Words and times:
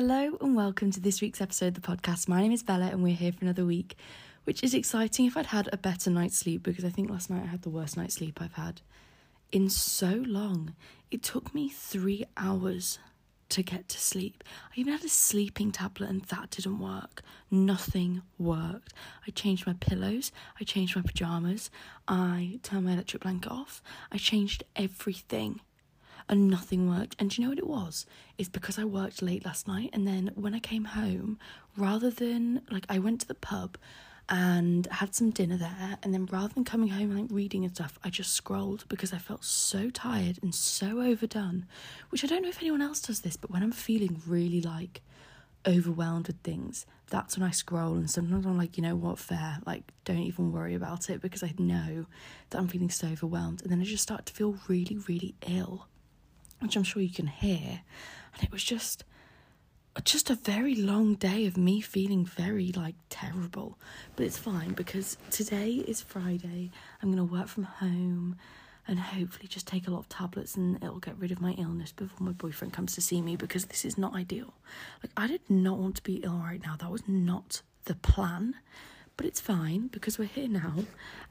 Hello 0.00 0.38
and 0.40 0.56
welcome 0.56 0.90
to 0.92 0.98
this 0.98 1.20
week's 1.20 1.42
episode 1.42 1.76
of 1.76 1.82
the 1.82 1.82
podcast. 1.82 2.26
My 2.26 2.40
name 2.40 2.52
is 2.52 2.62
Bella 2.62 2.86
and 2.86 3.02
we're 3.02 3.14
here 3.14 3.32
for 3.32 3.44
another 3.44 3.66
week, 3.66 3.96
which 4.44 4.64
is 4.64 4.72
exciting 4.72 5.26
if 5.26 5.36
I'd 5.36 5.44
had 5.44 5.68
a 5.74 5.76
better 5.76 6.08
night's 6.08 6.38
sleep 6.38 6.62
because 6.62 6.86
I 6.86 6.88
think 6.88 7.10
last 7.10 7.28
night 7.28 7.42
I 7.42 7.48
had 7.48 7.60
the 7.60 7.68
worst 7.68 7.98
night's 7.98 8.14
sleep 8.14 8.40
I've 8.40 8.54
had 8.54 8.80
in 9.52 9.68
so 9.68 10.24
long. 10.26 10.74
It 11.10 11.22
took 11.22 11.54
me 11.54 11.68
three 11.68 12.24
hours 12.38 12.98
to 13.50 13.62
get 13.62 13.90
to 13.90 14.00
sleep. 14.00 14.42
I 14.74 14.80
even 14.80 14.94
had 14.94 15.04
a 15.04 15.10
sleeping 15.10 15.70
tablet 15.70 16.08
and 16.08 16.22
that 16.22 16.52
didn't 16.52 16.78
work. 16.78 17.20
Nothing 17.50 18.22
worked. 18.38 18.94
I 19.28 19.32
changed 19.32 19.66
my 19.66 19.74
pillows, 19.74 20.32
I 20.58 20.64
changed 20.64 20.96
my 20.96 21.02
pajamas, 21.02 21.70
I 22.08 22.58
turned 22.62 22.86
my 22.86 22.92
electric 22.92 23.22
blanket 23.22 23.52
off, 23.52 23.82
I 24.10 24.16
changed 24.16 24.64
everything 24.74 25.60
and 26.30 26.48
nothing 26.48 26.88
worked. 26.88 27.16
And 27.18 27.28
do 27.28 27.42
you 27.42 27.46
know 27.46 27.50
what 27.50 27.58
it 27.58 27.66
was? 27.66 28.06
It's 28.38 28.48
because 28.48 28.78
I 28.78 28.84
worked 28.84 29.20
late 29.20 29.44
last 29.44 29.66
night 29.66 29.90
and 29.92 30.06
then 30.06 30.30
when 30.36 30.54
I 30.54 30.60
came 30.60 30.84
home, 30.84 31.38
rather 31.76 32.08
than 32.08 32.62
like 32.70 32.86
I 32.88 33.00
went 33.00 33.20
to 33.22 33.28
the 33.28 33.34
pub 33.34 33.76
and 34.28 34.86
had 34.86 35.12
some 35.12 35.30
dinner 35.30 35.56
there 35.56 35.98
and 36.04 36.14
then 36.14 36.26
rather 36.26 36.54
than 36.54 36.64
coming 36.64 36.90
home 36.90 37.10
and 37.10 37.22
like 37.22 37.30
reading 37.32 37.64
and 37.64 37.74
stuff, 37.74 37.98
I 38.04 38.10
just 38.10 38.32
scrolled 38.32 38.84
because 38.88 39.12
I 39.12 39.18
felt 39.18 39.44
so 39.44 39.90
tired 39.90 40.38
and 40.40 40.54
so 40.54 41.00
overdone. 41.02 41.66
Which 42.10 42.22
I 42.22 42.28
don't 42.28 42.42
know 42.42 42.48
if 42.48 42.62
anyone 42.62 42.80
else 42.80 43.00
does 43.00 43.22
this, 43.22 43.36
but 43.36 43.50
when 43.50 43.64
I'm 43.64 43.72
feeling 43.72 44.22
really 44.24 44.60
like 44.60 45.02
overwhelmed 45.66 46.28
with 46.28 46.38
things, 46.44 46.86
that's 47.08 47.36
when 47.36 47.46
I 47.46 47.50
scroll 47.50 47.94
and 47.96 48.08
sometimes 48.08 48.46
I'm 48.46 48.56
like, 48.56 48.76
you 48.76 48.84
know 48.84 48.94
what, 48.94 49.18
fair, 49.18 49.58
like 49.66 49.82
don't 50.04 50.18
even 50.18 50.52
worry 50.52 50.76
about 50.76 51.10
it 51.10 51.20
because 51.20 51.42
I 51.42 51.52
know 51.58 52.06
that 52.50 52.58
I'm 52.58 52.68
feeling 52.68 52.88
so 52.88 53.08
overwhelmed 53.08 53.62
and 53.62 53.72
then 53.72 53.80
I 53.80 53.84
just 53.84 54.04
start 54.04 54.26
to 54.26 54.32
feel 54.32 54.56
really, 54.68 54.96
really 55.08 55.34
ill 55.44 55.88
which 56.60 56.76
I'm 56.76 56.84
sure 56.84 57.02
you 57.02 57.10
can 57.10 57.26
hear. 57.26 57.82
And 58.34 58.42
it 58.42 58.52
was 58.52 58.64
just 58.64 59.04
just 60.04 60.30
a 60.30 60.34
very 60.34 60.74
long 60.76 61.14
day 61.16 61.46
of 61.46 61.56
me 61.56 61.80
feeling 61.80 62.24
very 62.24 62.72
like 62.72 62.94
terrible. 63.08 63.78
But 64.16 64.26
it's 64.26 64.38
fine 64.38 64.72
because 64.72 65.16
today 65.30 65.72
is 65.86 66.00
Friday. 66.00 66.70
I'm 67.02 67.12
going 67.12 67.26
to 67.28 67.32
work 67.32 67.48
from 67.48 67.64
home 67.64 68.36
and 68.86 68.98
hopefully 68.98 69.46
just 69.48 69.66
take 69.66 69.86
a 69.86 69.90
lot 69.90 69.98
of 69.98 70.08
tablets 70.08 70.56
and 70.56 70.76
it'll 70.82 71.00
get 71.00 71.18
rid 71.18 71.32
of 71.32 71.40
my 71.40 71.52
illness 71.52 71.92
before 71.92 72.24
my 72.24 72.32
boyfriend 72.32 72.72
comes 72.72 72.94
to 72.94 73.00
see 73.00 73.20
me 73.20 73.36
because 73.36 73.66
this 73.66 73.84
is 73.84 73.98
not 73.98 74.14
ideal. 74.14 74.54
Like 75.02 75.12
I 75.16 75.26
did 75.26 75.48
not 75.48 75.78
want 75.78 75.96
to 75.96 76.02
be 76.02 76.16
ill 76.16 76.38
right 76.38 76.62
now. 76.64 76.76
That 76.78 76.90
was 76.90 77.06
not 77.06 77.62
the 77.84 77.94
plan. 77.96 78.54
But 79.16 79.26
it's 79.26 79.40
fine 79.40 79.88
because 79.88 80.18
we're 80.18 80.24
here 80.26 80.48
now 80.48 80.84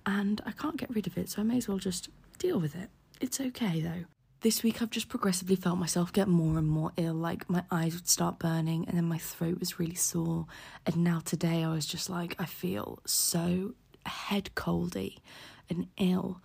and 0.05 0.41
I 0.45 0.51
can't 0.51 0.77
get 0.77 0.93
rid 0.93 1.07
of 1.07 1.17
it, 1.17 1.29
so 1.29 1.41
I 1.41 1.43
may 1.43 1.57
as 1.57 1.67
well 1.67 1.79
just 1.79 2.09
deal 2.37 2.59
with 2.59 2.75
it. 2.75 2.89
It's 3.19 3.39
okay 3.39 3.81
though 3.81 4.05
this 4.41 4.63
week 4.63 4.81
I've 4.81 4.89
just 4.89 5.09
progressively 5.09 5.55
felt 5.55 5.77
myself 5.77 6.13
get 6.13 6.27
more 6.27 6.57
and 6.57 6.67
more 6.67 6.91
ill. 6.97 7.13
Like 7.13 7.49
my 7.49 7.63
eyes 7.71 7.93
would 7.95 8.07
start 8.07 8.39
burning 8.39 8.85
and 8.87 8.95
then 8.97 9.05
my 9.05 9.17
throat 9.17 9.59
was 9.59 9.79
really 9.79 9.95
sore. 9.95 10.45
And 10.85 10.97
now 10.97 11.21
today 11.23 11.63
I 11.63 11.71
was 11.71 11.85
just 11.85 12.09
like, 12.09 12.35
I 12.39 12.45
feel 12.45 12.99
so 13.05 13.73
head 14.05 14.51
coldy 14.55 15.17
and 15.69 15.87
ill. 15.97 16.41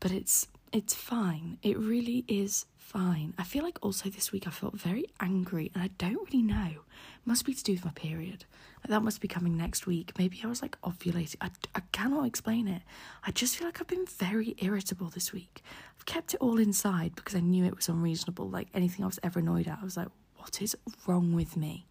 But 0.00 0.10
it's 0.10 0.46
it's 0.74 0.92
fine. 0.92 1.56
It 1.62 1.78
really 1.78 2.24
is 2.26 2.66
fine. 2.76 3.32
I 3.38 3.44
feel 3.44 3.62
like 3.62 3.78
also 3.80 4.10
this 4.10 4.32
week 4.32 4.48
I 4.48 4.50
felt 4.50 4.74
very 4.74 5.06
angry 5.20 5.70
and 5.72 5.80
I 5.84 5.90
don't 5.98 6.18
really 6.26 6.42
know. 6.42 6.66
It 6.66 7.26
must 7.26 7.46
be 7.46 7.54
to 7.54 7.62
do 7.62 7.74
with 7.74 7.84
my 7.84 7.92
period. 7.92 8.44
Like 8.78 8.88
that 8.88 9.02
must 9.04 9.20
be 9.20 9.28
coming 9.28 9.56
next 9.56 9.86
week. 9.86 10.18
Maybe 10.18 10.40
I 10.42 10.48
was 10.48 10.62
like 10.62 10.76
ovulating. 10.80 11.36
I, 11.40 11.50
I 11.76 11.80
cannot 11.92 12.26
explain 12.26 12.66
it. 12.66 12.82
I 13.24 13.30
just 13.30 13.56
feel 13.56 13.68
like 13.68 13.80
I've 13.80 13.86
been 13.86 14.04
very 14.04 14.56
irritable 14.58 15.10
this 15.10 15.32
week. 15.32 15.62
I've 15.96 16.06
kept 16.06 16.34
it 16.34 16.40
all 16.40 16.58
inside 16.58 17.14
because 17.14 17.36
I 17.36 17.40
knew 17.40 17.64
it 17.64 17.76
was 17.76 17.88
unreasonable. 17.88 18.48
Like 18.48 18.66
anything 18.74 19.04
I 19.04 19.06
was 19.06 19.20
ever 19.22 19.38
annoyed 19.38 19.68
at, 19.68 19.78
I 19.80 19.84
was 19.84 19.96
like, 19.96 20.08
what 20.38 20.60
is 20.60 20.76
wrong 21.06 21.34
with 21.34 21.56
me? 21.56 21.86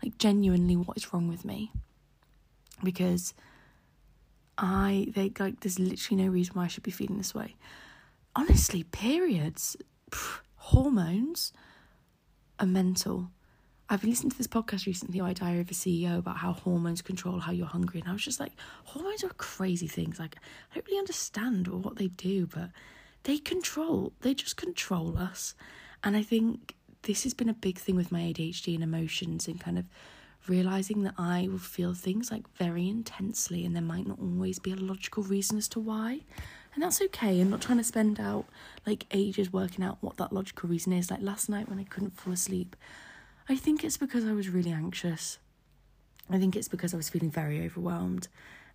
Like 0.00 0.16
genuinely, 0.16 0.76
what 0.76 0.96
is 0.96 1.12
wrong 1.12 1.26
with 1.26 1.44
me? 1.44 1.72
Because 2.84 3.34
I, 4.56 5.08
they 5.12 5.32
like, 5.40 5.58
there's 5.58 5.80
literally 5.80 6.22
no 6.22 6.30
reason 6.30 6.54
why 6.54 6.66
I 6.66 6.68
should 6.68 6.84
be 6.84 6.92
feeling 6.92 7.18
this 7.18 7.34
way. 7.34 7.56
Honestly, 8.36 8.84
periods, 8.84 9.76
pff, 10.10 10.40
hormones 10.56 11.52
are 12.58 12.66
mental. 12.66 13.30
I've 13.90 14.04
listened 14.04 14.32
to 14.32 14.38
this 14.38 14.46
podcast 14.46 14.86
recently, 14.86 15.20
My 15.20 15.32
Diary 15.32 15.60
of 15.60 15.70
a 15.70 15.74
CEO, 15.74 16.18
about 16.18 16.36
how 16.38 16.52
hormones 16.52 17.00
control 17.00 17.40
how 17.40 17.52
you're 17.52 17.66
hungry. 17.66 18.00
And 18.00 18.08
I 18.08 18.12
was 18.12 18.22
just 18.24 18.38
like, 18.38 18.52
hormones 18.84 19.24
are 19.24 19.30
crazy 19.30 19.88
things. 19.88 20.18
Like, 20.18 20.36
I 20.70 20.74
don't 20.74 20.86
really 20.86 20.98
understand 20.98 21.68
what 21.68 21.96
they 21.96 22.08
do, 22.08 22.46
but 22.46 22.70
they 23.22 23.38
control, 23.38 24.12
they 24.20 24.34
just 24.34 24.56
control 24.56 25.16
us. 25.16 25.54
And 26.04 26.16
I 26.16 26.22
think 26.22 26.74
this 27.02 27.22
has 27.22 27.34
been 27.34 27.48
a 27.48 27.54
big 27.54 27.78
thing 27.78 27.96
with 27.96 28.12
my 28.12 28.20
ADHD 28.20 28.74
and 28.74 28.84
emotions 28.84 29.48
and 29.48 29.58
kind 29.58 29.78
of 29.78 29.86
realizing 30.46 31.02
that 31.02 31.14
I 31.18 31.48
will 31.50 31.58
feel 31.58 31.94
things 31.94 32.30
like 32.30 32.48
very 32.56 32.88
intensely 32.88 33.64
and 33.64 33.74
there 33.74 33.82
might 33.82 34.06
not 34.06 34.18
always 34.18 34.58
be 34.58 34.72
a 34.72 34.76
logical 34.76 35.22
reason 35.22 35.58
as 35.58 35.68
to 35.68 35.80
why. 35.80 36.20
And 36.78 36.84
that's 36.84 37.02
okay. 37.02 37.40
I'm 37.40 37.50
not 37.50 37.60
trying 37.60 37.78
to 37.78 37.82
spend 37.82 38.20
out 38.20 38.44
like 38.86 39.06
ages 39.10 39.52
working 39.52 39.84
out 39.84 39.98
what 40.00 40.16
that 40.18 40.32
logical 40.32 40.68
reason 40.68 40.92
is. 40.92 41.10
Like 41.10 41.20
last 41.20 41.48
night 41.48 41.68
when 41.68 41.80
I 41.80 41.82
couldn't 41.82 42.16
fall 42.16 42.32
asleep, 42.32 42.76
I 43.48 43.56
think 43.56 43.82
it's 43.82 43.96
because 43.96 44.24
I 44.24 44.30
was 44.30 44.48
really 44.48 44.70
anxious. 44.70 45.40
I 46.30 46.38
think 46.38 46.54
it's 46.54 46.68
because 46.68 46.94
I 46.94 46.96
was 46.96 47.08
feeling 47.08 47.32
very 47.32 47.66
overwhelmed 47.66 48.28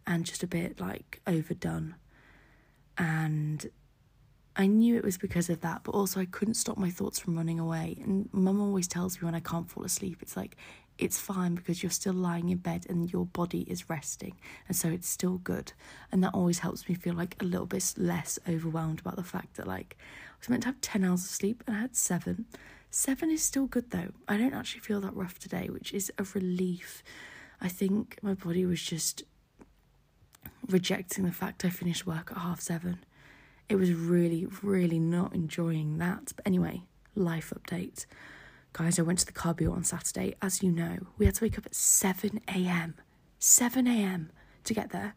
and 0.06 0.25
just 0.25 0.44
a 0.44 0.47
bit 0.47 0.81
like 0.81 1.22
overdone. 1.25 1.96
And 2.97 3.68
I 4.58 4.68
knew 4.68 4.97
it 4.97 5.06
was 5.06 5.18
because 5.18 5.50
of 5.50 5.62
that, 5.62 5.86
but 5.86 5.92
also 5.92 6.19
I 6.19 6.25
couldn't 6.25 6.56
stop 6.56 6.78
my 6.78 6.90
thoughts 6.90 7.19
from 7.19 7.38
running 7.38 7.58
away. 7.58 8.00
And 8.03 8.28
mum 8.34 8.59
always 8.59 8.90
tells 8.90 9.22
me 9.22 9.28
when 9.28 9.34
I 9.34 9.40
can't 9.40 9.72
fall 9.72 9.86
asleep, 9.86 10.18
it's 10.22 10.36
like, 10.36 10.58
it's 10.98 11.20
fine 11.20 11.56
because 11.56 11.81
you're 11.81 11.90
still 11.90 12.14
lying 12.14 12.50
in 12.50 12.58
bed 12.58 12.86
and 12.88 13.12
your 13.12 13.26
body 13.26 13.62
is 13.62 13.90
resting. 13.90 14.36
And 14.68 14.78
so 14.78 14.90
it's 14.90 15.08
still 15.08 15.38
good. 15.40 15.74
And 16.12 16.24
that 16.24 16.34
always 16.34 16.59
helps 16.59 16.88
me 16.88 16.96
feel 16.96 17.14
like 17.14 17.36
a 17.42 17.46
little 17.46 17.66
bit 17.66 17.94
less 17.98 18.38
overwhelmed 18.48 19.00
about 19.00 19.16
the 19.16 19.24
fact 19.24 19.56
that, 19.56 19.68
like, 19.68 19.98
I 20.00 20.36
was 20.40 20.50
meant 20.50 20.64
to 20.64 20.70
have 20.70 20.81
10 20.81 21.04
hours 21.04 21.24
of 21.24 21.30
sleep 21.30 21.64
and 21.66 21.76
I 21.76 21.81
had 21.81 21.96
seven. 21.96 22.46
Seven 22.92 23.31
is 23.31 23.44
still 23.44 23.66
good 23.66 23.90
though. 23.90 24.09
I 24.28 24.38
don't 24.38 24.54
actually 24.54 24.81
feel 24.81 25.02
that 25.02 25.16
rough 25.16 25.40
today, 25.40 25.68
which 25.70 25.94
is 25.94 26.12
a 26.20 26.26
relief. 26.36 27.04
I 27.60 27.68
think 27.68 28.20
my 28.22 28.36
body 28.36 28.66
was 28.66 28.81
just 28.81 29.24
rejecting 30.68 31.25
the 31.25 31.31
fact 31.31 31.66
I 31.66 31.70
finished 31.70 32.06
work 32.06 32.31
at 32.31 32.38
half 32.38 32.62
seven. 32.62 33.04
It 33.68 33.78
was 33.78 33.92
really, 33.94 34.48
really 34.62 35.00
not 35.00 35.34
enjoying 35.34 35.98
that. 35.98 36.34
But 36.36 36.46
anyway, 36.46 36.84
life 37.16 37.52
update. 37.56 38.06
Guys, 38.73 38.97
I 38.97 39.03
went 39.03 39.19
to 39.19 39.25
the 39.28 39.31
car 39.31 39.53
boot 39.53 39.72
on 39.72 39.84
Saturday. 39.84 40.34
As 40.41 40.63
you 40.63 40.72
know, 40.72 40.97
we 41.19 41.28
had 41.28 41.35
to 41.35 41.44
wake 41.45 41.59
up 41.59 41.66
at 41.67 41.75
7 41.75 42.41
a.m. 42.47 42.95
7 43.38 43.85
a.m. 43.85 44.31
to 44.63 44.73
get 44.73 44.89
there. 44.89 45.13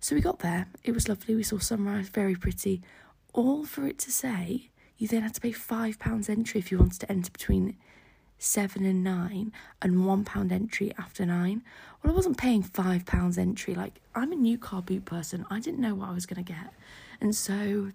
So 0.00 0.16
we 0.16 0.20
got 0.20 0.40
there. 0.40 0.66
It 0.82 0.92
was 0.92 1.08
lovely. 1.08 1.36
We 1.36 1.44
saw 1.44 1.58
sunrise, 1.58 2.08
very 2.08 2.34
pretty. 2.34 2.82
All 3.32 3.64
for 3.64 3.86
it 3.86 3.98
to 4.00 4.10
say 4.10 4.70
you 4.96 5.06
then 5.06 5.22
had 5.22 5.34
to 5.34 5.40
pay 5.40 5.52
£5 5.52 6.28
entry 6.28 6.58
if 6.58 6.72
you 6.72 6.78
wanted 6.78 7.00
to 7.00 7.10
enter 7.12 7.30
between 7.30 7.76
seven 8.36 8.84
and 8.84 9.04
nine 9.04 9.52
and 9.80 9.98
£1 9.98 10.52
entry 10.52 10.92
after 10.98 11.24
nine. 11.24 11.62
Well, 12.02 12.12
I 12.12 12.16
wasn't 12.16 12.36
paying 12.36 12.64
£5 12.64 13.38
entry. 13.38 13.76
Like, 13.76 14.00
I'm 14.16 14.32
a 14.32 14.36
new 14.36 14.58
car 14.58 14.82
boot 14.82 15.04
person. 15.04 15.46
I 15.50 15.60
didn't 15.60 15.80
know 15.80 15.94
what 15.94 16.08
I 16.08 16.14
was 16.14 16.26
going 16.26 16.44
to 16.44 16.52
get. 16.52 16.74
And 17.20 17.34
so 17.34 17.92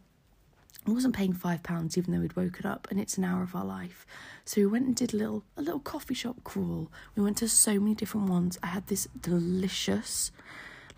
I 0.86 0.92
wasn't 0.92 1.16
paying 1.16 1.34
five 1.34 1.64
pounds 1.64 1.98
even 1.98 2.14
though 2.14 2.20
we'd 2.20 2.36
woken 2.36 2.66
up 2.66 2.88
and 2.92 3.00
it's 3.00 3.18
an 3.18 3.24
hour 3.24 3.42
of 3.44 3.56
our 3.56 3.66
life. 3.66 4.06
So 4.46 4.62
we 4.62 4.68
went 4.68 4.86
and 4.86 4.96
did 4.96 5.14
a 5.14 5.18
little 5.18 5.44
a 5.56 5.62
little 5.62 5.80
coffee 5.80 6.14
shop 6.14 6.38
crawl. 6.44 6.92
We 7.16 7.24
went 7.24 7.38
to 7.38 7.48
so 7.48 7.80
many 7.80 7.96
different 7.96 8.30
ones. 8.30 8.58
I 8.62 8.68
had 8.68 8.88
this 8.88 9.08
delicious 9.20 10.32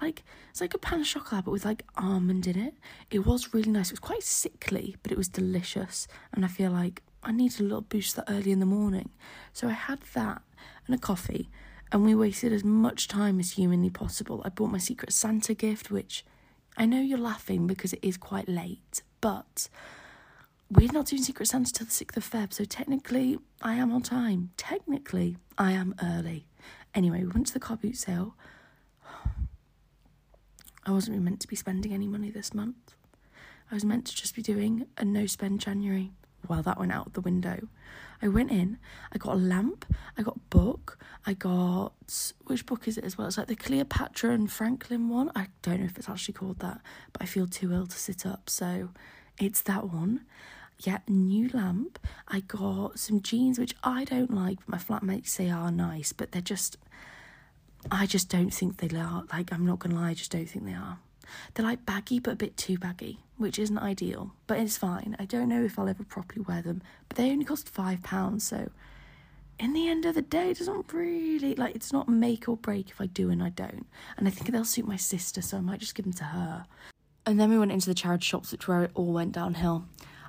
like 0.01 0.24
it's 0.50 0.62
like 0.62 0.74
a 0.74 0.78
pain 0.78 1.00
au 1.00 1.03
chocolat 1.03 1.45
but 1.45 1.51
with 1.51 1.66
like 1.66 1.84
almond 1.95 2.47
in 2.47 2.57
it. 2.57 2.74
It 3.12 3.25
was 3.25 3.53
really 3.53 3.72
nice. 3.72 3.88
It 3.88 3.94
was 3.94 4.00
quite 4.00 4.24
sickly, 4.24 4.95
but 5.03 5.12
it 5.12 5.18
was 5.18 5.28
delicious. 5.28 6.07
And 6.34 6.44
I 6.44 6.47
feel 6.47 6.72
like 6.72 7.03
I 7.24 7.31
needed 7.31 7.59
a 7.59 7.63
little 7.63 7.81
boost 7.81 8.16
that 8.16 8.25
early 8.29 8.51
in 8.51 8.59
the 8.59 8.66
morning. 8.66 9.09
So 9.53 9.68
I 9.68 9.74
had 9.74 10.00
that 10.13 10.41
and 10.88 10.95
a 10.95 11.00
coffee 11.00 11.50
and 11.92 12.04
we 12.04 12.15
wasted 12.15 12.51
as 12.51 12.63
much 12.63 13.07
time 13.07 13.39
as 13.39 13.51
humanly 13.51 13.89
possible. 13.89 14.42
I 14.44 14.50
bought 14.50 14.71
my 14.71 14.77
secret 14.80 15.13
Santa 15.13 15.54
gift, 15.54 15.92
which 15.92 16.25
I 16.77 16.86
know 16.86 17.00
you're 17.00 17.18
laughing 17.18 17.68
because 17.68 17.94
it 17.94 18.00
is 18.01 18.18
quite 18.18 18.50
late, 18.50 19.01
but 19.21 19.69
we're 20.69 20.91
not 20.91 21.07
doing 21.07 21.21
Secret 21.21 21.47
Santa 21.47 21.71
till 21.71 21.85
the 21.85 21.91
6th 21.91 22.17
of 22.17 22.29
Feb, 22.29 22.53
so 22.53 22.65
technically 22.65 23.38
I 23.62 23.75
am 23.75 23.91
on 23.91 24.01
time. 24.01 24.51
Technically, 24.57 25.38
I 25.57 25.71
am 25.71 25.95
early. 26.01 26.47
Anyway, 26.94 27.23
we 27.23 27.29
went 27.29 27.47
to 27.47 27.53
the 27.53 27.59
car 27.59 27.77
boot 27.77 27.97
sale. 27.97 28.35
I 30.85 30.91
wasn't 30.91 31.21
meant 31.21 31.39
to 31.41 31.47
be 31.47 31.56
spending 31.56 31.94
any 31.94 32.07
money 32.07 32.29
this 32.29 32.53
month. 32.53 32.95
I 33.71 33.73
was 33.73 33.83
meant 33.83 34.06
to 34.07 34.15
just 34.15 34.35
be 34.35 34.41
doing 34.41 34.85
a 34.97 35.06
no 35.06 35.25
spend 35.25 35.59
January. 35.59 36.11
Well, 36.47 36.62
that 36.63 36.80
went 36.80 36.92
out 36.92 37.13
the 37.13 37.21
window. 37.21 37.68
I 38.21 38.30
went 38.30 38.50
in, 38.51 38.77
I 39.12 39.18
got 39.18 39.33
a 39.33 39.38
lamp, 39.38 39.86
I 40.18 40.21
got 40.24 40.38
a 40.38 40.39
book, 40.50 40.97
I 41.25 41.33
got 41.33 41.92
which 42.45 42.65
book 42.65 42.88
is 42.88 42.97
it 42.97 43.03
as 43.03 43.18
well? 43.18 43.27
It's 43.27 43.38
like 43.38 43.47
the 43.47 43.56
Cleopatra 43.56 44.31
and 44.31 44.50
Franklin 44.51 45.09
one. 45.09 45.31
I 45.36 45.47
don't 45.62 45.80
know 45.81 45.86
if 45.86 45.97
it's 45.97 46.07
actually 46.09 46.36
called 46.36 46.59
that, 46.59 46.80
but 47.12 47.21
I 47.21 47.25
feel 47.25 47.45
too 47.47 47.74
ill 47.74 47.88
to 47.88 47.97
sit 47.97 48.25
up, 48.25 48.50
so 48.50 48.89
it's 49.38 49.62
that 49.63 49.89
one. 49.89 50.21
yeah, 50.80 51.00
new 51.07 51.50
lamp. 51.53 52.00
I 52.27 52.42
got 52.42 53.00
some 53.00 53.21
jeans 53.21 53.59
which 53.59 53.75
I 53.83 54.03
don't 54.06 54.33
like, 54.33 54.59
but 54.59 54.69
my 54.69 54.77
flatmates 54.77 55.30
say 55.30 55.50
are 55.50 55.71
nice, 55.71 56.12
but 56.13 56.31
they're 56.31 56.42
just 56.42 56.77
I 57.92 58.06
just 58.06 58.30
don't 58.30 58.51
think 58.53 58.77
they 58.77 58.97
are. 58.97 59.24
Like 59.31 59.51
I'm 59.53 59.65
not 59.65 59.80
gonna 59.80 59.95
lie, 59.95 60.12
I 60.12 60.13
just 60.13 60.31
don't 60.31 60.45
think 60.50 60.65
they 60.65 60.74
are. 60.74 61.00
They're 61.54 61.66
like 61.66 61.86
baggy 61.86 62.19
but 62.19 62.31
a 62.31 62.36
bit 62.36 62.57
too 62.57 62.77
baggy, 62.77 63.19
which 63.38 63.60
isn't 63.60 63.77
ideal, 63.77 64.33
but 64.48 64.60
it's 64.60 64.77
fine. 64.77 65.16
I 65.19 65.25
don't 65.25 65.50
know 65.50 65.63
if 65.63 65.77
I'll 65.77 65.89
ever 65.89 66.04
properly 66.04 66.42
wear 66.48 66.62
them, 66.62 66.81
but 67.07 67.18
they 67.18 67.31
only 67.31 67.45
cost 67.45 67.69
five 67.69 68.04
pounds, 68.04 68.45
so 68.48 68.69
in 69.60 69.74
the 69.74 69.88
end 69.88 70.06
of 70.06 70.16
the 70.16 70.22
day, 70.22 70.51
it 70.51 70.60
doesn't 70.60 70.92
really 70.92 71.56
like 71.56 71.75
it's 71.75 71.94
not 71.94 72.10
make 72.10 72.50
or 72.50 72.57
break 72.57 72.89
if 72.89 73.00
I 73.00 73.06
do 73.06 73.30
and 73.30 73.42
I 73.42 73.50
don't. 73.50 73.86
And 74.18 74.27
I 74.27 74.31
think 74.31 74.51
they'll 74.51 74.66
suit 74.66 74.88
my 74.88 74.98
sister, 74.98 75.42
so 75.42 75.57
I 75.57 75.62
might 75.62 75.80
just 75.80 75.95
give 75.95 76.06
them 76.06 76.13
to 76.13 76.25
her. 76.25 76.66
And 77.25 77.39
then 77.39 77.50
we 77.50 77.57
went 77.57 77.71
into 77.71 77.88
the 77.88 77.95
charity 77.95 78.25
shops, 78.25 78.51
which 78.51 78.68
where 78.68 78.83
it 78.83 78.92
all 78.94 79.13
went 79.13 79.31
downhill. 79.31 79.86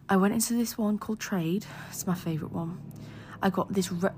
I 0.08 0.16
went 0.16 0.34
into 0.34 0.54
this 0.54 0.78
one 0.78 0.98
called 0.98 1.18
TRAID. 1.18 1.66
It's 1.90 2.06
my 2.06 2.14
favourite 2.14 2.54
one. 2.54 2.80
I 3.42 3.50
got 3.50 3.72
this. 3.72 3.90
Re- 3.90 4.10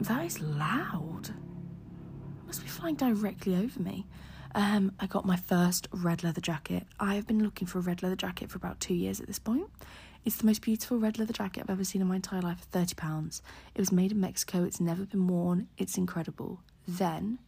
that 0.00 0.24
is 0.24 0.40
loud. 0.40 1.30
It 1.30 2.46
must 2.46 2.62
be 2.62 2.68
flying 2.68 2.94
directly 2.94 3.56
over 3.56 3.80
me. 3.80 4.06
Um, 4.54 4.92
I 4.98 5.06
got 5.06 5.24
my 5.24 5.36
first 5.36 5.88
red 5.92 6.24
leather 6.24 6.40
jacket. 6.40 6.84
I 6.98 7.14
have 7.14 7.26
been 7.26 7.42
looking 7.42 7.66
for 7.66 7.78
a 7.78 7.82
red 7.82 8.02
leather 8.02 8.16
jacket 8.16 8.50
for 8.50 8.56
about 8.56 8.80
two 8.80 8.94
years 8.94 9.20
at 9.20 9.26
this 9.26 9.38
point. 9.38 9.68
It's 10.24 10.36
the 10.36 10.46
most 10.46 10.62
beautiful 10.62 10.98
red 10.98 11.18
leather 11.18 11.32
jacket 11.32 11.62
I've 11.62 11.70
ever 11.70 11.84
seen 11.84 12.02
in 12.02 12.08
my 12.08 12.16
entire 12.16 12.42
life 12.42 12.66
for 12.70 12.78
£30. 12.78 13.40
It 13.74 13.80
was 13.80 13.92
made 13.92 14.12
in 14.12 14.20
Mexico, 14.20 14.64
it's 14.64 14.80
never 14.80 15.04
been 15.04 15.26
worn, 15.28 15.68
it's 15.78 15.96
incredible. 15.96 16.60
Then 16.86 17.38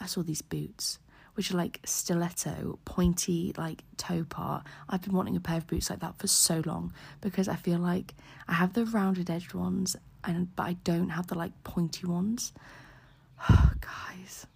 I 0.00 0.06
saw 0.06 0.22
these 0.22 0.42
boots, 0.42 0.98
which 1.34 1.52
are 1.52 1.56
like 1.56 1.80
stiletto, 1.84 2.78
pointy, 2.84 3.52
like 3.56 3.84
toe 3.98 4.24
part. 4.24 4.66
I've 4.88 5.02
been 5.02 5.14
wanting 5.14 5.36
a 5.36 5.40
pair 5.40 5.58
of 5.58 5.66
boots 5.66 5.90
like 5.90 6.00
that 6.00 6.18
for 6.18 6.26
so 6.26 6.62
long 6.64 6.92
because 7.20 7.46
I 7.46 7.56
feel 7.56 7.78
like 7.78 8.14
I 8.48 8.54
have 8.54 8.72
the 8.72 8.84
rounded 8.84 9.30
edged 9.30 9.54
ones, 9.54 9.96
and 10.24 10.54
but 10.56 10.64
I 10.64 10.72
don't 10.84 11.10
have 11.10 11.28
the 11.28 11.36
like 11.36 11.52
pointy 11.62 12.06
ones. 12.06 12.52
Guys, 13.48 14.46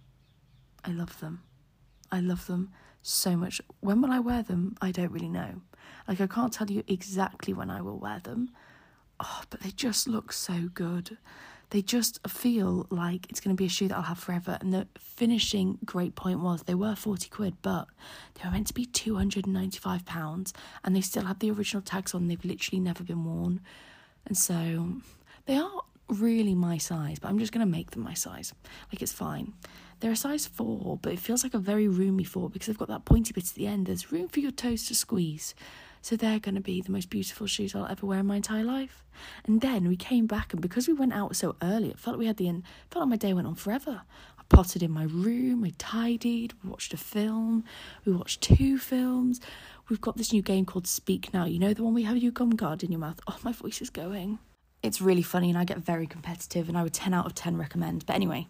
I 0.83 0.91
love 0.91 1.19
them. 1.21 1.43
I 2.11 2.19
love 2.19 2.47
them 2.47 2.71
so 3.01 3.35
much. 3.35 3.61
When 3.79 4.01
will 4.01 4.11
I 4.11 4.19
wear 4.19 4.43
them? 4.43 4.75
I 4.81 4.91
don't 4.91 5.11
really 5.11 5.29
know. 5.29 5.61
Like, 6.07 6.21
I 6.21 6.27
can't 6.27 6.53
tell 6.53 6.69
you 6.69 6.83
exactly 6.87 7.53
when 7.53 7.69
I 7.69 7.81
will 7.81 7.97
wear 7.97 8.19
them. 8.19 8.51
Oh, 9.19 9.41
but 9.49 9.61
they 9.61 9.71
just 9.71 10.07
look 10.07 10.31
so 10.31 10.69
good. 10.73 11.17
They 11.69 11.81
just 11.81 12.25
feel 12.27 12.87
like 12.89 13.29
it's 13.29 13.41
going 13.41 13.55
to 13.55 13.59
be 13.59 13.65
a 13.65 13.69
shoe 13.69 13.89
that 13.89 13.95
I'll 13.97 14.03
have 14.03 14.19
forever. 14.19 14.57
And 14.61 14.73
the 14.73 14.87
finishing 14.97 15.79
great 15.83 16.15
point 16.15 16.39
was 16.39 16.63
they 16.63 16.75
were 16.75 16.95
40 16.95 17.27
quid, 17.29 17.55
but 17.61 17.87
they 18.35 18.47
were 18.47 18.51
meant 18.51 18.67
to 18.67 18.73
be 18.73 18.85
295 18.85 20.05
pounds. 20.05 20.53
And 20.83 20.95
they 20.95 21.01
still 21.01 21.25
have 21.25 21.39
the 21.39 21.51
original 21.51 21.81
tags 21.81 22.13
on. 22.13 22.27
They've 22.27 22.45
literally 22.45 22.79
never 22.79 23.03
been 23.03 23.25
worn. 23.25 23.59
And 24.25 24.37
so 24.37 25.01
they 25.45 25.57
are 25.57 25.81
really 26.09 26.55
my 26.55 26.77
size, 26.77 27.19
but 27.19 27.29
I'm 27.29 27.39
just 27.39 27.51
going 27.51 27.65
to 27.65 27.71
make 27.71 27.91
them 27.91 28.03
my 28.03 28.13
size. 28.13 28.53
Like, 28.91 29.01
it's 29.01 29.11
fine. 29.11 29.53
They're 29.99 30.11
a 30.11 30.15
size 30.15 30.45
four, 30.45 30.99
but 31.01 31.13
it 31.13 31.19
feels 31.19 31.43
like 31.43 31.53
a 31.53 31.59
very 31.59 31.87
roomy 31.87 32.23
four 32.23 32.49
because 32.49 32.67
they've 32.67 32.77
got 32.77 32.87
that 32.89 33.05
pointy 33.05 33.33
bit 33.33 33.49
at 33.49 33.55
the 33.55 33.67
end. 33.67 33.87
There's 33.87 34.11
room 34.11 34.27
for 34.27 34.39
your 34.39 34.51
toes 34.51 34.85
to 34.87 34.95
squeeze. 34.95 35.55
So 36.01 36.15
they're 36.15 36.39
going 36.39 36.55
to 36.55 36.61
be 36.61 36.81
the 36.81 36.91
most 36.91 37.09
beautiful 37.09 37.47
shoes 37.47 37.75
I'll 37.75 37.87
ever 37.87 38.05
wear 38.05 38.19
in 38.19 38.27
my 38.27 38.37
entire 38.37 38.63
life. 38.63 39.03
And 39.45 39.61
then 39.61 39.87
we 39.87 39.95
came 39.95 40.27
back, 40.27 40.53
and 40.53 40.61
because 40.61 40.87
we 40.87 40.93
went 40.93 41.13
out 41.13 41.35
so 41.35 41.55
early, 41.61 41.89
it 41.89 41.99
felt 41.99 42.15
like 42.15 42.19
we 42.19 42.27
had 42.27 42.37
the 42.37 42.47
end. 42.47 42.63
Felt 42.91 43.03
like 43.03 43.09
my 43.09 43.17
day 43.17 43.33
went 43.33 43.47
on 43.47 43.55
forever. 43.55 44.03
I 44.39 44.43
potted 44.49 44.83
in 44.83 44.91
my 44.91 45.03
room, 45.03 45.61
we 45.61 45.71
tidied, 45.71 46.53
we 46.63 46.69
watched 46.69 46.93
a 46.93 46.97
film, 46.97 47.63
we 48.05 48.13
watched 48.13 48.41
two 48.41 48.77
films. 48.77 49.41
We've 49.89 49.99
got 49.99 50.17
this 50.17 50.31
new 50.31 50.41
game 50.41 50.65
called 50.65 50.85
Speak 50.85 51.33
Now. 51.33 51.45
You 51.45 51.59
know 51.59 51.73
the 51.73 51.83
one 51.83 51.93
we 51.93 52.03
have 52.03 52.17
you 52.17 52.31
gum 52.31 52.51
guard 52.51 52.83
in 52.83 52.91
your 52.91 53.01
mouth. 53.01 53.19
Oh, 53.27 53.37
my 53.43 53.51
voice 53.51 53.81
is 53.81 53.89
going. 53.89 54.37
It's 54.87 55.01
really 55.01 55.21
funny, 55.21 55.49
and 55.49 55.57
I 55.57 55.65
get 55.65 55.79
very 55.79 56.07
competitive, 56.07 56.69
and 56.69 56.77
I 56.77 56.83
would 56.83 56.93
ten 56.93 57.13
out 57.13 57.25
of 57.25 57.35
ten 57.35 57.57
recommend. 57.57 58.05
But 58.05 58.15
anyway, 58.15 58.47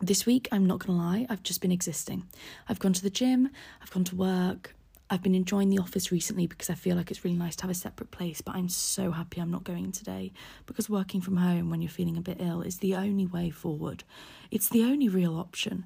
this 0.00 0.24
week, 0.24 0.48
I'm 0.50 0.66
not 0.66 0.78
going 0.78 0.98
to 0.98 1.04
lie, 1.04 1.26
I've 1.28 1.42
just 1.42 1.60
been 1.60 1.70
existing. 1.70 2.26
I've 2.68 2.78
gone 2.78 2.94
to 2.94 3.02
the 3.02 3.10
gym, 3.10 3.50
I've 3.82 3.90
gone 3.90 4.04
to 4.04 4.16
work, 4.16 4.74
I've 5.10 5.22
been 5.22 5.34
enjoying 5.34 5.68
the 5.68 5.78
office 5.78 6.10
recently 6.10 6.46
because 6.46 6.70
I 6.70 6.74
feel 6.74 6.96
like 6.96 7.10
it's 7.10 7.22
really 7.22 7.36
nice 7.36 7.54
to 7.56 7.64
have 7.64 7.70
a 7.70 7.74
separate 7.74 8.10
place, 8.10 8.40
but 8.40 8.54
I'm 8.54 8.70
so 8.70 9.10
happy 9.10 9.42
I'm 9.42 9.50
not 9.50 9.62
going 9.62 9.92
today 9.92 10.32
because 10.64 10.88
working 10.88 11.20
from 11.20 11.36
home 11.36 11.68
when 11.68 11.82
you're 11.82 11.90
feeling 11.90 12.16
a 12.16 12.22
bit 12.22 12.38
ill 12.40 12.62
is 12.62 12.78
the 12.78 12.94
only 12.94 13.26
way 13.26 13.50
forward. 13.50 14.04
It's 14.50 14.70
the 14.70 14.84
only 14.84 15.10
real 15.10 15.36
option. 15.38 15.84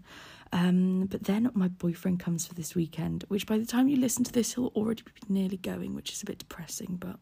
Um, 0.52 1.06
but 1.06 1.24
then 1.24 1.50
my 1.54 1.66
boyfriend 1.66 2.20
comes 2.20 2.46
for 2.46 2.54
this 2.54 2.76
weekend, 2.76 3.24
which 3.26 3.48
by 3.48 3.58
the 3.58 3.66
time 3.66 3.88
you 3.88 3.96
listen 3.96 4.22
to 4.22 4.32
this, 4.32 4.54
he'll 4.54 4.72
already 4.76 5.02
be 5.02 5.10
nearly 5.28 5.56
going, 5.56 5.96
which 5.96 6.12
is 6.12 6.22
a 6.22 6.26
bit 6.26 6.38
depressing, 6.38 6.98
but 7.00 7.16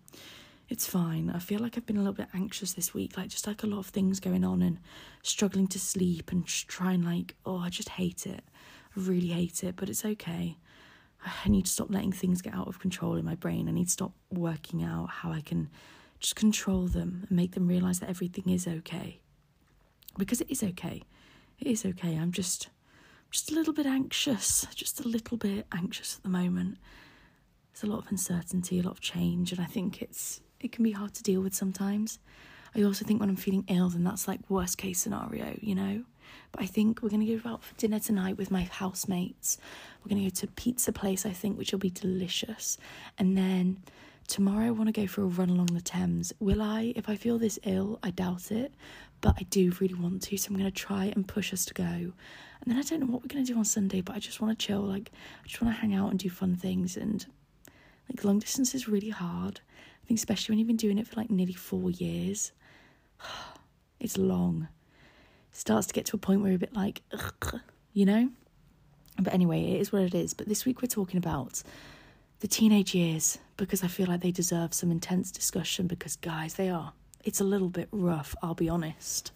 it's 0.68 0.86
fine. 0.86 1.30
I 1.30 1.38
feel 1.38 1.60
like 1.60 1.76
I've 1.76 1.86
been 1.86 1.96
a 1.96 2.00
little 2.00 2.14
bit 2.14 2.28
anxious 2.34 2.72
this 2.72 2.94
week, 2.94 3.16
like 3.16 3.28
just 3.28 3.46
like 3.46 3.62
a 3.62 3.66
lot 3.66 3.78
of 3.78 3.86
things 3.86 4.20
going 4.20 4.44
on 4.44 4.62
and 4.62 4.78
struggling 5.22 5.66
to 5.68 5.78
sleep 5.78 6.32
and 6.32 6.46
trying 6.46 7.02
like, 7.02 7.34
oh, 7.44 7.58
I 7.58 7.68
just 7.68 7.90
hate 7.90 8.26
it. 8.26 8.42
I 8.96 9.00
really 9.00 9.28
hate 9.28 9.62
it, 9.62 9.76
but 9.76 9.88
it's 9.90 10.04
okay. 10.04 10.56
I 11.44 11.48
need 11.48 11.66
to 11.66 11.70
stop 11.70 11.90
letting 11.90 12.12
things 12.12 12.42
get 12.42 12.54
out 12.54 12.68
of 12.68 12.78
control 12.78 13.16
in 13.16 13.24
my 13.24 13.34
brain. 13.34 13.68
I 13.68 13.72
need 13.72 13.86
to 13.86 13.90
stop 13.90 14.12
working 14.30 14.82
out 14.82 15.10
how 15.10 15.32
I 15.32 15.40
can 15.40 15.68
just 16.18 16.36
control 16.36 16.86
them 16.86 17.26
and 17.28 17.36
make 17.36 17.52
them 17.52 17.66
realize 17.68 18.00
that 18.00 18.10
everything 18.10 18.48
is 18.48 18.66
okay. 18.66 19.20
Because 20.16 20.40
it 20.40 20.50
is 20.50 20.62
okay. 20.62 21.02
It 21.58 21.66
is 21.66 21.84
okay. 21.84 22.16
I'm 22.16 22.32
just 22.32 22.68
just 23.30 23.50
a 23.50 23.54
little 23.54 23.72
bit 23.72 23.86
anxious, 23.86 24.64
just 24.74 25.00
a 25.00 25.08
little 25.08 25.36
bit 25.36 25.66
anxious 25.72 26.16
at 26.16 26.22
the 26.22 26.28
moment. 26.28 26.78
There's 27.72 27.82
a 27.82 27.92
lot 27.92 28.04
of 28.04 28.10
uncertainty, 28.10 28.78
a 28.78 28.82
lot 28.82 28.92
of 28.92 29.00
change, 29.00 29.50
and 29.50 29.60
I 29.60 29.64
think 29.64 30.00
it's 30.00 30.40
it 30.64 30.72
can 30.72 30.84
be 30.84 30.92
hard 30.92 31.14
to 31.14 31.22
deal 31.22 31.40
with 31.40 31.54
sometimes. 31.54 32.18
I 32.76 32.82
also 32.82 33.04
think 33.04 33.20
when 33.20 33.28
I'm 33.28 33.36
feeling 33.36 33.64
ill, 33.68 33.88
then 33.88 34.04
that's 34.04 34.26
like 34.26 34.40
worst 34.48 34.78
case 34.78 34.98
scenario, 34.98 35.56
you 35.60 35.74
know? 35.74 36.02
But 36.52 36.62
I 36.62 36.66
think 36.66 37.02
we're 37.02 37.10
going 37.10 37.24
to 37.24 37.36
go 37.38 37.50
out 37.50 37.62
for 37.62 37.74
dinner 37.76 38.00
tonight 38.00 38.36
with 38.36 38.50
my 38.50 38.62
housemates. 38.62 39.58
We're 40.02 40.10
going 40.10 40.24
to 40.24 40.30
go 40.30 40.34
to 40.40 40.46
a 40.46 40.50
pizza 40.50 40.92
place, 40.92 41.24
I 41.24 41.30
think, 41.30 41.56
which 41.56 41.72
will 41.72 41.78
be 41.78 41.90
delicious. 41.90 42.78
And 43.18 43.36
then 43.36 43.82
tomorrow 44.26 44.66
I 44.66 44.70
want 44.70 44.92
to 44.92 45.00
go 45.00 45.06
for 45.06 45.22
a 45.22 45.26
run 45.26 45.50
along 45.50 45.66
the 45.66 45.80
Thames. 45.80 46.32
Will 46.40 46.62
I? 46.62 46.92
If 46.96 47.08
I 47.08 47.16
feel 47.16 47.38
this 47.38 47.58
ill, 47.64 47.98
I 48.02 48.10
doubt 48.10 48.50
it. 48.50 48.74
But 49.20 49.36
I 49.38 49.44
do 49.44 49.72
really 49.80 49.94
want 49.94 50.22
to, 50.22 50.36
so 50.36 50.48
I'm 50.50 50.58
going 50.58 50.70
to 50.70 50.76
try 50.76 51.06
and 51.06 51.26
push 51.26 51.52
us 51.52 51.64
to 51.66 51.74
go. 51.74 51.84
And 51.84 52.12
then 52.66 52.76
I 52.76 52.82
don't 52.82 53.00
know 53.00 53.06
what 53.06 53.22
we're 53.22 53.28
going 53.28 53.44
to 53.44 53.52
do 53.52 53.58
on 53.58 53.64
Sunday, 53.64 54.00
but 54.00 54.16
I 54.16 54.18
just 54.18 54.40
want 54.40 54.58
to 54.58 54.66
chill. 54.66 54.80
Like, 54.80 55.12
I 55.44 55.48
just 55.48 55.62
want 55.62 55.74
to 55.74 55.80
hang 55.80 55.94
out 55.94 56.10
and 56.10 56.18
do 56.18 56.28
fun 56.28 56.56
things. 56.56 56.96
And 56.96 57.24
like, 58.08 58.24
long 58.24 58.38
distance 58.38 58.74
is 58.74 58.88
really 58.88 59.10
hard. 59.10 59.60
I 60.04 60.06
think 60.06 60.18
especially 60.18 60.52
when 60.52 60.58
you've 60.58 60.68
been 60.68 60.76
doing 60.76 60.98
it 60.98 61.06
for 61.06 61.16
like 61.16 61.30
nearly 61.30 61.54
four 61.54 61.90
years. 61.90 62.52
It's 64.00 64.18
long. 64.18 64.68
It 65.50 65.56
starts 65.56 65.86
to 65.86 65.94
get 65.94 66.04
to 66.06 66.16
a 66.16 66.18
point 66.18 66.42
where 66.42 66.50
you're 66.50 66.56
a 66.56 66.58
bit 66.58 66.74
like, 66.74 67.00
you 67.94 68.04
know? 68.04 68.28
But 69.18 69.32
anyway, 69.32 69.64
it 69.64 69.80
is 69.80 69.92
what 69.92 70.02
it 70.02 70.14
is. 70.14 70.34
But 70.34 70.46
this 70.46 70.66
week 70.66 70.82
we're 70.82 70.88
talking 70.88 71.16
about 71.16 71.62
the 72.40 72.48
teenage 72.48 72.94
years 72.94 73.38
because 73.56 73.82
I 73.82 73.86
feel 73.86 74.06
like 74.06 74.20
they 74.20 74.30
deserve 74.30 74.74
some 74.74 74.90
intense 74.90 75.30
discussion 75.30 75.86
because, 75.86 76.16
guys, 76.16 76.54
they 76.54 76.68
are. 76.68 76.92
It's 77.24 77.40
a 77.40 77.44
little 77.44 77.70
bit 77.70 77.88
rough, 77.92 78.34
I'll 78.42 78.54
be 78.54 78.68
honest. 78.68 79.32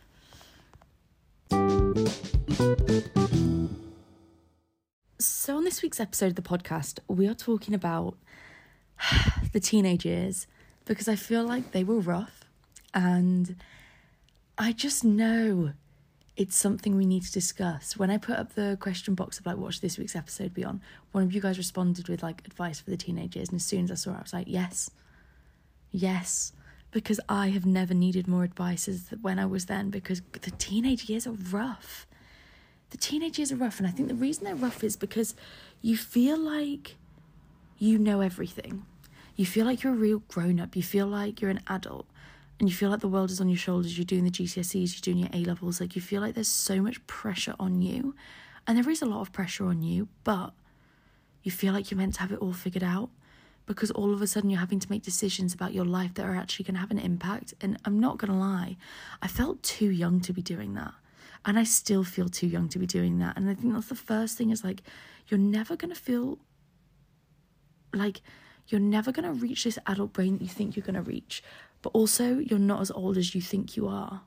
So, 5.19 5.57
on 5.57 5.64
this 5.64 5.81
week's 5.81 6.00
episode 6.00 6.26
of 6.26 6.35
the 6.35 6.43
podcast, 6.43 6.99
we 7.09 7.26
are 7.26 7.35
talking 7.35 7.73
about 7.73 8.19
the 9.52 9.61
teenage 9.61 10.04
years 10.04 10.47
because 10.88 11.07
I 11.07 11.14
feel 11.16 11.45
like 11.45 11.73
they 11.73 11.85
were 11.85 12.00
rough 12.00 12.45
and 12.95 13.54
I 14.57 14.73
just 14.73 15.04
know 15.04 15.75
it's 16.35 16.57
something 16.57 16.97
we 16.97 17.04
need 17.04 17.25
to 17.25 17.33
discuss. 17.33 17.97
When 17.97 18.11
I 18.11 18.16
put 18.16 18.37
up 18.37 18.54
the 18.54 18.78
question 18.80 19.14
box 19.14 19.38
of 19.38 19.47
like 19.47 19.59
what 19.59 19.78
this 19.83 19.99
week's 19.99 20.16
episode 20.16 20.54
be 20.54 20.64
on, 20.64 20.80
one 21.12 21.25
of 21.25 21.33
you 21.33 21.42
guys 21.42 21.59
responded 21.59 22.09
with 22.09 22.23
like 22.23 22.40
advice 22.47 22.80
for 22.80 22.90
the 22.90 22.97
teenagers, 22.97 23.50
and 23.50 23.57
as 23.57 23.64
soon 23.64 23.85
as 23.85 23.90
I 23.90 23.95
saw 23.95 24.12
it, 24.12 24.16
I 24.16 24.23
was 24.23 24.33
like, 24.33 24.47
yes, 24.49 24.90
yes, 25.90 26.52
because 26.90 27.21
I 27.28 27.49
have 27.50 27.66
never 27.66 27.92
needed 27.92 28.26
more 28.26 28.45
advice 28.45 28.88
as 28.88 29.11
when 29.21 29.38
I 29.38 29.47
was 29.47 29.66
then 29.66 29.90
because 29.90 30.23
the 30.33 30.52
teenage 30.52 31.09
years 31.11 31.26
are 31.26 31.33
rough. 31.33 32.07
The 32.90 32.97
teenage 32.97 33.38
years 33.38 33.52
are 33.52 33.57
rough, 33.57 33.78
and 33.78 33.87
I 33.87 33.90
think 33.90 34.09
the 34.09 34.14
reason 34.14 34.45
they're 34.45 34.54
rough 34.54 34.83
is 34.83 34.97
because 34.97 35.35
you 35.83 35.97
feel 35.99 36.38
like 36.38 36.97
you 37.78 37.99
know 37.99 38.23
everything 38.23 38.87
you 39.38 39.47
feel 39.47 39.64
like 39.64 39.85
you're 39.85 39.92
a 39.92 39.97
real 39.97 40.18
grown 40.26 40.59
up. 40.59 40.75
You 40.75 40.83
feel 40.83 41.07
like 41.07 41.40
you're 41.40 41.50
an 41.50 41.62
adult 41.68 42.07
and 42.59 42.68
you 42.68 42.75
feel 42.75 42.90
like 42.90 42.99
the 42.99 43.09
world 43.09 43.30
is 43.30 43.40
on 43.40 43.49
your 43.49 43.57
shoulders. 43.57 43.97
You're 43.97 44.04
doing 44.04 44.25
the 44.25 44.33
GCSEs, 44.33 44.95
you're 44.95 45.14
doing 45.14 45.18
your 45.18 45.30
A 45.33 45.45
levels. 45.45 45.80
Like 45.80 45.95
you 45.95 46.02
feel 46.02 46.21
like 46.21 46.35
there's 46.35 46.49
so 46.49 46.83
much 46.83 47.07
pressure 47.07 47.54
on 47.61 47.80
you. 47.80 48.16
And 48.66 48.76
there 48.76 48.90
is 48.90 49.00
a 49.00 49.07
lot 49.07 49.21
of 49.21 49.33
pressure 49.33 49.66
on 49.66 49.80
you, 49.80 50.09
but 50.25 50.52
you 51.45 51.52
feel 51.52 51.73
like 51.73 51.88
you're 51.88 51.99
meant 51.99 52.14
to 52.14 52.21
have 52.21 52.33
it 52.33 52.40
all 52.40 52.52
figured 52.52 52.83
out 52.83 53.11
because 53.64 53.92
all 53.92 54.12
of 54.12 54.21
a 54.21 54.26
sudden 54.26 54.50
you're 54.50 54.59
having 54.59 54.80
to 54.80 54.90
make 54.90 55.04
decisions 55.04 55.54
about 55.54 55.73
your 55.73 55.85
life 55.85 56.14
that 56.14 56.26
are 56.26 56.35
actually 56.35 56.64
going 56.64 56.75
to 56.75 56.80
have 56.80 56.90
an 56.90 56.99
impact. 56.99 57.54
And 57.61 57.78
I'm 57.85 58.00
not 58.00 58.18
going 58.18 58.33
to 58.33 58.37
lie, 58.37 58.76
I 59.23 59.28
felt 59.28 59.62
too 59.62 59.88
young 59.88 60.21
to 60.23 60.33
be 60.33 60.42
doing 60.42 60.75
that. 60.75 60.95
And 61.45 61.57
I 61.57 61.62
still 61.62 62.02
feel 62.02 62.28
too 62.28 62.49
young 62.49 62.68
to 62.71 62.78
be 62.80 62.87
doing 62.87 63.21
that. 63.21 63.37
And 63.37 63.49
I 63.49 63.54
think 63.54 63.73
that's 63.73 63.87
the 63.87 63.95
first 63.95 64.37
thing 64.37 64.50
is 64.50 64.64
like, 64.64 64.83
you're 65.28 65.38
never 65.38 65.76
going 65.76 65.95
to 65.95 66.00
feel 66.00 66.38
like 67.95 68.21
you're 68.69 68.81
never 68.81 69.13
going 69.13 69.27
to 69.27 69.33
reach 69.33 69.65
this 69.65 69.79
adult 69.87 70.13
brain 70.13 70.35
that 70.35 70.43
you 70.43 70.49
think 70.49 70.77
you're 70.77 70.85
going 70.85 70.95
to 70.95 71.03
reach, 71.03 71.43
but 71.83 71.91
also 71.91 72.39
you're 72.39 72.59
not 72.59 72.81
as 72.81 72.91
old 72.91 73.17
as 73.17 73.35
you 73.35 73.41
think 73.41 73.77
you 73.77 73.89
are. 73.89 74.23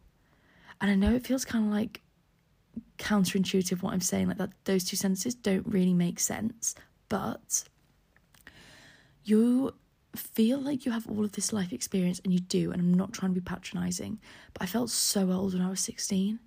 And 0.79 0.89
I 0.89 0.95
know 0.95 1.13
it 1.13 1.25
feels 1.25 1.45
kind 1.45 1.65
of 1.65 1.71
like 1.71 2.01
counterintuitive 2.97 3.81
what 3.81 3.93
I'm 3.93 4.01
saying, 4.01 4.27
like 4.27 4.37
that 4.37 4.51
those 4.65 4.83
two 4.83 4.97
sentences 4.97 5.35
don't 5.35 5.65
really 5.67 5.93
make 5.93 6.19
sense, 6.19 6.75
but 7.07 7.63
you 9.23 9.73
feel 10.15 10.59
like 10.59 10.85
you 10.85 10.91
have 10.91 11.07
all 11.07 11.23
of 11.23 11.33
this 11.33 11.53
life 11.53 11.71
experience 11.71 12.19
and 12.23 12.33
you 12.33 12.39
do, 12.39 12.71
and 12.71 12.81
I'm 12.81 12.93
not 12.93 13.13
trying 13.13 13.33
to 13.33 13.39
be 13.39 13.45
patronizing, 13.45 14.19
but 14.53 14.63
I 14.63 14.65
felt 14.65 14.89
so 14.89 15.31
old 15.31 15.53
when 15.53 15.61
I 15.61 15.69
was 15.69 15.79
16. 15.81 16.39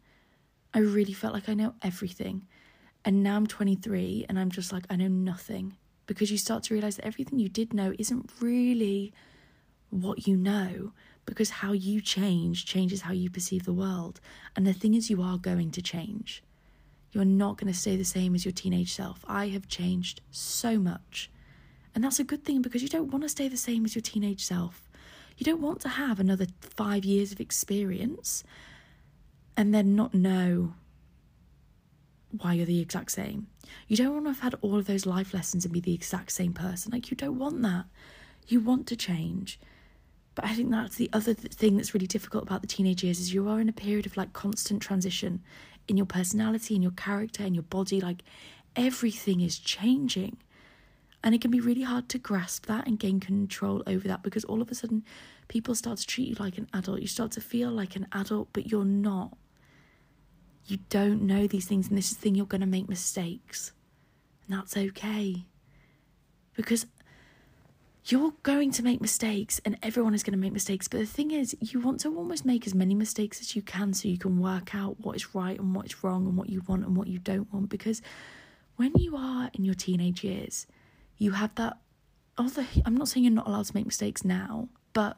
I 0.74 0.78
really 0.80 1.12
felt 1.12 1.32
like 1.32 1.48
I 1.48 1.54
know 1.54 1.74
everything. 1.82 2.46
And 3.04 3.22
now 3.22 3.36
I'm 3.36 3.46
23 3.46 4.26
and 4.28 4.38
I'm 4.38 4.50
just 4.50 4.72
like, 4.72 4.86
I 4.90 4.96
know 4.96 5.08
nothing 5.08 5.76
because 6.06 6.30
you 6.30 6.38
start 6.38 6.62
to 6.64 6.74
realize 6.74 6.96
that 6.96 7.06
everything 7.06 7.38
you 7.38 7.48
did 7.48 7.72
know 7.72 7.94
isn't 7.98 8.30
really 8.40 9.12
what 9.90 10.26
you 10.26 10.36
know 10.36 10.92
because 11.26 11.50
how 11.50 11.72
you 11.72 12.00
change 12.00 12.66
changes 12.66 13.02
how 13.02 13.12
you 13.12 13.30
perceive 13.30 13.64
the 13.64 13.72
world. 13.72 14.20
And 14.56 14.66
the 14.66 14.72
thing 14.72 14.94
is, 14.94 15.10
you 15.10 15.22
are 15.22 15.38
going 15.38 15.70
to 15.72 15.82
change. 15.82 16.42
You're 17.12 17.24
not 17.24 17.56
going 17.56 17.72
to 17.72 17.78
stay 17.78 17.96
the 17.96 18.04
same 18.04 18.34
as 18.34 18.44
your 18.44 18.52
teenage 18.52 18.92
self. 18.92 19.24
I 19.26 19.48
have 19.48 19.68
changed 19.68 20.20
so 20.30 20.78
much. 20.78 21.30
And 21.94 22.02
that's 22.02 22.18
a 22.18 22.24
good 22.24 22.44
thing 22.44 22.60
because 22.60 22.82
you 22.82 22.88
don't 22.88 23.12
want 23.12 23.22
to 23.22 23.28
stay 23.28 23.48
the 23.48 23.56
same 23.56 23.84
as 23.84 23.94
your 23.94 24.02
teenage 24.02 24.44
self. 24.44 24.88
You 25.36 25.44
don't 25.44 25.60
want 25.60 25.80
to 25.82 25.88
have 25.88 26.18
another 26.18 26.46
five 26.60 27.04
years 27.04 27.32
of 27.32 27.40
experience 27.40 28.42
and 29.56 29.72
then 29.72 29.94
not 29.94 30.12
know 30.12 30.74
why 32.38 32.54
you're 32.54 32.66
the 32.66 32.80
exact 32.80 33.10
same. 33.12 33.46
You 33.88 33.96
don't 33.96 34.12
want 34.12 34.24
to 34.26 34.30
have 34.30 34.40
had 34.40 34.54
all 34.60 34.76
of 34.76 34.86
those 34.86 35.06
life 35.06 35.34
lessons 35.34 35.64
and 35.64 35.72
be 35.72 35.80
the 35.80 35.94
exact 35.94 36.32
same 36.32 36.52
person. 36.52 36.92
Like, 36.92 37.10
you 37.10 37.16
don't 37.16 37.38
want 37.38 37.62
that. 37.62 37.86
You 38.46 38.60
want 38.60 38.86
to 38.88 38.96
change. 38.96 39.58
But 40.34 40.44
I 40.44 40.54
think 40.54 40.70
that's 40.70 40.96
the 40.96 41.10
other 41.12 41.34
th- 41.34 41.52
thing 41.52 41.76
that's 41.76 41.94
really 41.94 42.06
difficult 42.06 42.42
about 42.42 42.60
the 42.60 42.66
teenage 42.66 43.04
years 43.04 43.20
is 43.20 43.32
you 43.32 43.48
are 43.48 43.60
in 43.60 43.68
a 43.68 43.72
period 43.72 44.06
of 44.06 44.16
like 44.16 44.32
constant 44.32 44.82
transition 44.82 45.42
in 45.86 45.96
your 45.96 46.06
personality, 46.06 46.74
in 46.74 46.82
your 46.82 46.92
character, 46.92 47.44
in 47.44 47.54
your 47.54 47.62
body. 47.62 48.00
Like, 48.00 48.22
everything 48.76 49.40
is 49.40 49.58
changing. 49.58 50.36
And 51.22 51.34
it 51.34 51.40
can 51.40 51.50
be 51.50 51.60
really 51.60 51.82
hard 51.82 52.08
to 52.10 52.18
grasp 52.18 52.66
that 52.66 52.86
and 52.86 52.98
gain 52.98 53.18
control 53.18 53.82
over 53.86 54.06
that 54.08 54.22
because 54.22 54.44
all 54.44 54.60
of 54.60 54.70
a 54.70 54.74
sudden 54.74 55.04
people 55.48 55.74
start 55.74 55.98
to 55.98 56.06
treat 56.06 56.28
you 56.28 56.36
like 56.38 56.58
an 56.58 56.68
adult. 56.74 57.00
You 57.00 57.06
start 57.06 57.32
to 57.32 57.40
feel 57.40 57.70
like 57.70 57.96
an 57.96 58.06
adult, 58.12 58.48
but 58.52 58.70
you're 58.70 58.84
not. 58.84 59.36
You 60.66 60.78
don't 60.88 61.22
know 61.22 61.46
these 61.46 61.66
things, 61.66 61.88
and 61.88 61.98
this 61.98 62.10
is 62.10 62.16
the 62.16 62.22
thing 62.22 62.34
you're 62.34 62.46
going 62.46 62.60
to 62.60 62.66
make 62.66 62.88
mistakes. 62.88 63.72
And 64.46 64.58
that's 64.58 64.76
okay. 64.76 65.44
Because 66.54 66.86
you're 68.06 68.34
going 68.42 68.70
to 68.72 68.82
make 68.82 69.00
mistakes, 69.00 69.60
and 69.64 69.78
everyone 69.82 70.14
is 70.14 70.22
going 70.22 70.32
to 70.32 70.38
make 70.38 70.52
mistakes. 70.52 70.88
But 70.88 71.00
the 71.00 71.06
thing 71.06 71.30
is, 71.30 71.56
you 71.60 71.80
want 71.80 72.00
to 72.00 72.14
almost 72.14 72.44
make 72.44 72.66
as 72.66 72.74
many 72.74 72.94
mistakes 72.94 73.40
as 73.40 73.56
you 73.56 73.62
can 73.62 73.94
so 73.94 74.08
you 74.08 74.18
can 74.18 74.40
work 74.40 74.74
out 74.74 74.96
what 75.00 75.16
is 75.16 75.34
right 75.34 75.58
and 75.58 75.74
what 75.74 75.86
is 75.86 76.02
wrong, 76.02 76.26
and 76.26 76.36
what 76.36 76.48
you 76.48 76.62
want 76.66 76.84
and 76.84 76.96
what 76.96 77.08
you 77.08 77.18
don't 77.18 77.52
want. 77.52 77.68
Because 77.68 78.02
when 78.76 78.92
you 78.96 79.16
are 79.16 79.50
in 79.54 79.64
your 79.64 79.74
teenage 79.74 80.24
years, 80.24 80.66
you 81.18 81.32
have 81.32 81.54
that. 81.56 81.78
Although 82.36 82.66
I'm 82.84 82.96
not 82.96 83.08
saying 83.08 83.24
you're 83.24 83.32
not 83.32 83.46
allowed 83.46 83.66
to 83.66 83.76
make 83.76 83.86
mistakes 83.86 84.24
now, 84.24 84.68
but 84.92 85.16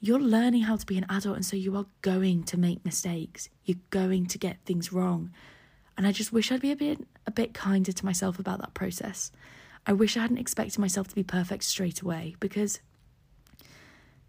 you're 0.00 0.20
learning 0.20 0.62
how 0.62 0.76
to 0.76 0.86
be 0.86 0.96
an 0.96 1.06
adult 1.08 1.36
and 1.36 1.44
so 1.44 1.56
you 1.56 1.76
are 1.76 1.86
going 2.02 2.44
to 2.44 2.58
make 2.58 2.84
mistakes. 2.84 3.48
You're 3.64 3.78
going 3.90 4.26
to 4.26 4.38
get 4.38 4.58
things 4.64 4.92
wrong. 4.92 5.30
And 5.96 6.06
i 6.06 6.12
just 6.12 6.32
wish 6.32 6.52
i'd 6.52 6.60
be 6.60 6.70
a 6.70 6.76
bit 6.76 7.04
a 7.26 7.30
bit 7.30 7.54
kinder 7.54 7.92
to 7.92 8.04
myself 8.04 8.38
about 8.38 8.60
that 8.60 8.74
process. 8.74 9.32
I 9.86 9.92
wish 9.92 10.16
i 10.16 10.20
hadn't 10.20 10.38
expected 10.38 10.78
myself 10.78 11.08
to 11.08 11.14
be 11.14 11.24
perfect 11.24 11.64
straight 11.64 12.00
away 12.00 12.36
because 12.38 12.80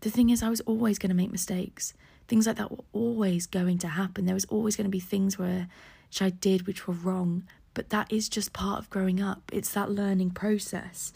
the 0.02 0.10
thing 0.10 0.30
is 0.30 0.42
i 0.42 0.50
was 0.50 0.62
always 0.62 0.98
going 0.98 1.10
to 1.10 1.16
make 1.16 1.32
mistakes. 1.32 1.94
Things 2.28 2.48
like 2.48 2.58
that 2.58 2.72
were 2.72 2.84
always 2.94 3.48
going 3.48 3.80
to 3.80 3.88
happen. 3.88 4.26
There 4.26 4.36
was 4.36 4.46
always 4.46 4.76
going 4.76 4.86
to 4.86 4.92
be 4.92 5.00
things 5.00 5.38
where 5.38 5.68
which 6.08 6.22
i 6.22 6.30
did 6.32 6.66
which 6.66 6.88
were 6.88 6.96
wrong. 6.96 7.44
But 7.76 7.92
that 7.92 8.12
is 8.12 8.28
just 8.28 8.52
part 8.52 8.80
of 8.80 8.90
growing 8.90 9.22
up. 9.22 9.44
It's 9.54 9.72
that 9.74 9.92
learning 9.92 10.32
process 10.32 11.14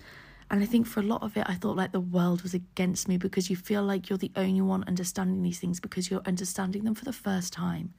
and 0.53 0.61
I 0.61 0.67
think 0.67 0.85
for 0.85 0.99
a 0.99 1.03
lot 1.03 1.23
of 1.23 1.35
it, 1.35 1.45
I 1.47 1.55
thought 1.55 1.77
like 1.77 1.93
the 1.93 1.99
world 1.99 2.43
was 2.43 2.53
against 2.53 3.07
me 3.07 3.17
because 3.17 3.49
you 3.49 3.55
feel 3.55 3.81
like 3.81 4.07
you're 4.07 4.19
the 4.19 4.31
only 4.35 4.61
one 4.61 4.83
understanding 4.83 5.41
these 5.41 5.57
things 5.57 5.79
because 5.79 6.11
you're 6.11 6.21
understanding 6.27 6.83
them 6.83 6.93
for 6.93 7.05
the 7.05 7.11
first 7.11 7.51
time. 7.51 7.95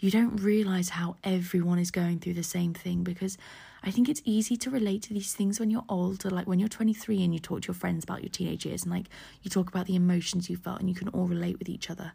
You 0.00 0.10
don't 0.10 0.34
realize 0.38 0.88
how 0.88 1.14
everyone 1.22 1.78
is 1.78 1.92
going 1.92 2.18
through 2.18 2.34
the 2.34 2.42
same 2.42 2.74
thing 2.74 3.04
because 3.04 3.38
I 3.84 3.92
think 3.92 4.08
it's 4.08 4.22
easy 4.24 4.56
to 4.56 4.70
relate 4.70 5.02
to 5.02 5.14
these 5.14 5.34
things 5.34 5.60
when 5.60 5.70
you're 5.70 5.84
older, 5.88 6.30
like 6.30 6.48
when 6.48 6.58
you're 6.58 6.68
23 6.68 7.22
and 7.22 7.32
you 7.32 7.38
talk 7.38 7.62
to 7.62 7.68
your 7.68 7.76
friends 7.76 8.02
about 8.02 8.24
your 8.24 8.30
teenage 8.30 8.66
years 8.66 8.82
and 8.82 8.90
like 8.90 9.06
you 9.42 9.48
talk 9.48 9.68
about 9.68 9.86
the 9.86 9.94
emotions 9.94 10.50
you 10.50 10.56
felt 10.56 10.80
and 10.80 10.88
you 10.88 10.96
can 10.96 11.06
all 11.10 11.28
relate 11.28 11.60
with 11.60 11.68
each 11.68 11.90
other. 11.90 12.10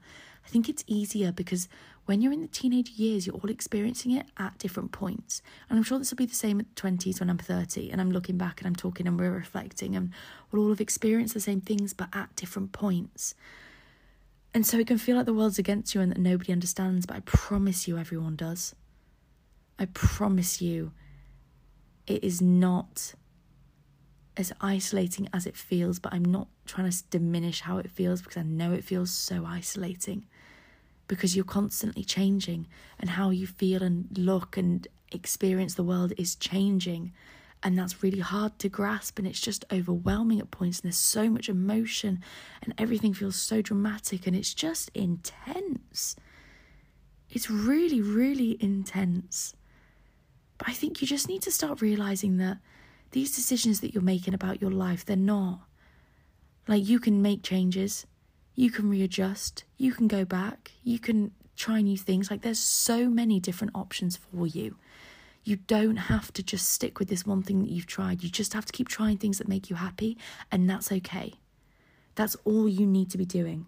I 0.45 0.49
think 0.49 0.67
it's 0.67 0.83
easier 0.87 1.31
because 1.31 1.69
when 2.09 2.21
you're 2.21 2.33
in 2.33 2.41
the 2.41 2.47
teenage 2.47 2.89
years, 2.93 3.27
you're 3.27 3.35
all 3.35 3.51
experiencing 3.51 4.09
it 4.09 4.25
at 4.35 4.57
different 4.57 4.91
points. 4.91 5.43
And 5.69 5.77
I'm 5.77 5.83
sure 5.83 5.99
this 5.99 6.09
will 6.09 6.15
be 6.17 6.25
the 6.25 6.33
same 6.33 6.59
at 6.59 6.65
the 6.75 6.81
20s 6.81 7.19
when 7.19 7.29
I'm 7.29 7.37
30 7.37 7.91
and 7.91 8.01
I'm 8.01 8.09
looking 8.09 8.35
back 8.35 8.59
and 8.59 8.67
I'm 8.67 8.75
talking 8.75 9.05
and 9.05 9.19
we're 9.19 9.29
reflecting 9.29 9.95
and 9.95 10.11
we'll 10.51 10.63
all 10.63 10.69
have 10.69 10.81
experienced 10.81 11.35
the 11.35 11.39
same 11.39 11.61
things 11.61 11.93
but 11.93 12.09
at 12.11 12.35
different 12.35 12.71
points. 12.71 13.35
And 14.55 14.65
so 14.65 14.79
it 14.79 14.87
can 14.87 14.97
feel 14.97 15.17
like 15.17 15.27
the 15.27 15.35
world's 15.35 15.59
against 15.59 15.93
you 15.93 16.01
and 16.01 16.11
that 16.11 16.17
nobody 16.17 16.51
understands, 16.51 17.05
but 17.05 17.15
I 17.15 17.19
promise 17.19 17.87
you, 17.87 17.99
everyone 17.99 18.35
does. 18.35 18.73
I 19.77 19.85
promise 19.85 20.63
you, 20.63 20.93
it 22.07 22.23
is 22.23 22.41
not 22.41 23.13
as 24.35 24.51
isolating 24.61 25.29
as 25.31 25.45
it 25.45 25.55
feels, 25.55 25.99
but 25.99 26.11
I'm 26.11 26.25
not 26.25 26.47
trying 26.65 26.89
to 26.89 27.03
diminish 27.11 27.61
how 27.61 27.77
it 27.77 27.91
feels 27.91 28.23
because 28.23 28.37
I 28.37 28.41
know 28.41 28.73
it 28.73 28.83
feels 28.83 29.11
so 29.11 29.45
isolating 29.45 30.25
because 31.09 31.35
you're 31.35 31.43
constantly 31.43 32.05
changing 32.05 32.67
and 32.97 33.09
how 33.09 33.31
you 33.31 33.45
feel 33.45 33.83
and 33.83 34.07
look 34.17 34.55
and 34.55 34.87
experience 35.11 35.73
the 35.73 35.83
world 35.83 36.13
is 36.17 36.35
changing. 36.35 37.11
And 37.61 37.77
that's 37.77 38.01
really 38.01 38.19
hard 38.19 38.57
to 38.59 38.69
grasp, 38.69 39.19
and 39.19 39.27
it's 39.27 39.41
just 39.41 39.65
overwhelming 39.69 40.39
at 40.39 40.49
points. 40.49 40.79
And 40.79 40.85
there's 40.85 40.95
so 40.95 41.29
much 41.29 41.49
emotion, 41.49 42.21
and 42.63 42.73
everything 42.77 43.13
feels 43.13 43.35
so 43.35 43.61
dramatic, 43.61 44.25
and 44.25 44.33
it's 44.33 44.53
just 44.53 44.89
intense. 44.93 46.15
It's 47.29 47.49
really, 47.49 48.01
really 48.01 48.55
intense. 48.61 49.55
But 50.57 50.69
I 50.69 50.73
think 50.73 51.01
you 51.01 51.07
just 51.07 51.27
need 51.27 51.41
to 51.41 51.51
start 51.51 51.81
realizing 51.81 52.37
that 52.37 52.59
these 53.11 53.35
decisions 53.35 53.81
that 53.81 53.93
you're 53.93 54.03
making 54.03 54.33
about 54.33 54.61
your 54.61 54.71
life, 54.71 55.03
they're 55.03 55.17
not. 55.17 55.59
Like, 56.65 56.87
you 56.87 56.99
can 56.99 57.21
make 57.21 57.43
changes, 57.43 58.05
you 58.59 58.69
can 58.69 58.89
readjust, 58.89 59.63
you 59.77 59.93
can 59.93 60.05
go 60.09 60.25
back, 60.25 60.71
you 60.83 60.99
can 60.99 61.31
try 61.55 61.79
new 61.79 61.95
things. 61.95 62.29
Like, 62.29 62.41
there's 62.41 62.59
so 62.59 63.07
many 63.07 63.39
different 63.39 63.73
options 63.73 64.17
for 64.17 64.47
you. 64.47 64.75
You 65.45 65.55
don't 65.55 65.95
have 65.95 66.33
to 66.33 66.43
just 66.43 66.67
stick 66.67 66.99
with 66.99 67.07
this 67.07 67.25
one 67.25 67.41
thing 67.41 67.61
that 67.61 67.69
you've 67.69 67.87
tried. 67.87 68.21
You 68.21 68.29
just 68.29 68.51
have 68.51 68.65
to 68.65 68.73
keep 68.73 68.89
trying 68.89 69.15
things 69.15 69.37
that 69.37 69.47
make 69.47 69.69
you 69.69 69.77
happy, 69.77 70.17
and 70.51 70.69
that's 70.69 70.91
okay. 70.91 71.35
That's 72.15 72.35
all 72.43 72.67
you 72.67 72.85
need 72.85 73.09
to 73.11 73.17
be 73.17 73.23
doing. 73.23 73.65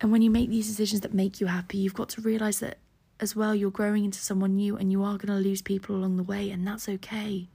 And 0.00 0.12
when 0.12 0.22
you 0.22 0.30
make 0.30 0.48
these 0.48 0.68
decisions 0.68 1.00
that 1.00 1.12
make 1.12 1.40
you 1.40 1.48
happy, 1.48 1.78
you've 1.78 1.92
got 1.92 2.10
to 2.10 2.20
realize 2.20 2.60
that 2.60 2.78
as 3.18 3.34
well, 3.34 3.52
you're 3.52 3.72
growing 3.72 4.04
into 4.04 4.20
someone 4.20 4.54
new 4.54 4.76
and 4.76 4.92
you 4.92 5.02
are 5.02 5.18
going 5.18 5.36
to 5.36 5.48
lose 5.48 5.60
people 5.60 5.96
along 5.96 6.18
the 6.18 6.22
way, 6.22 6.50
and 6.52 6.64
that's 6.64 6.88
okay. 6.88 7.48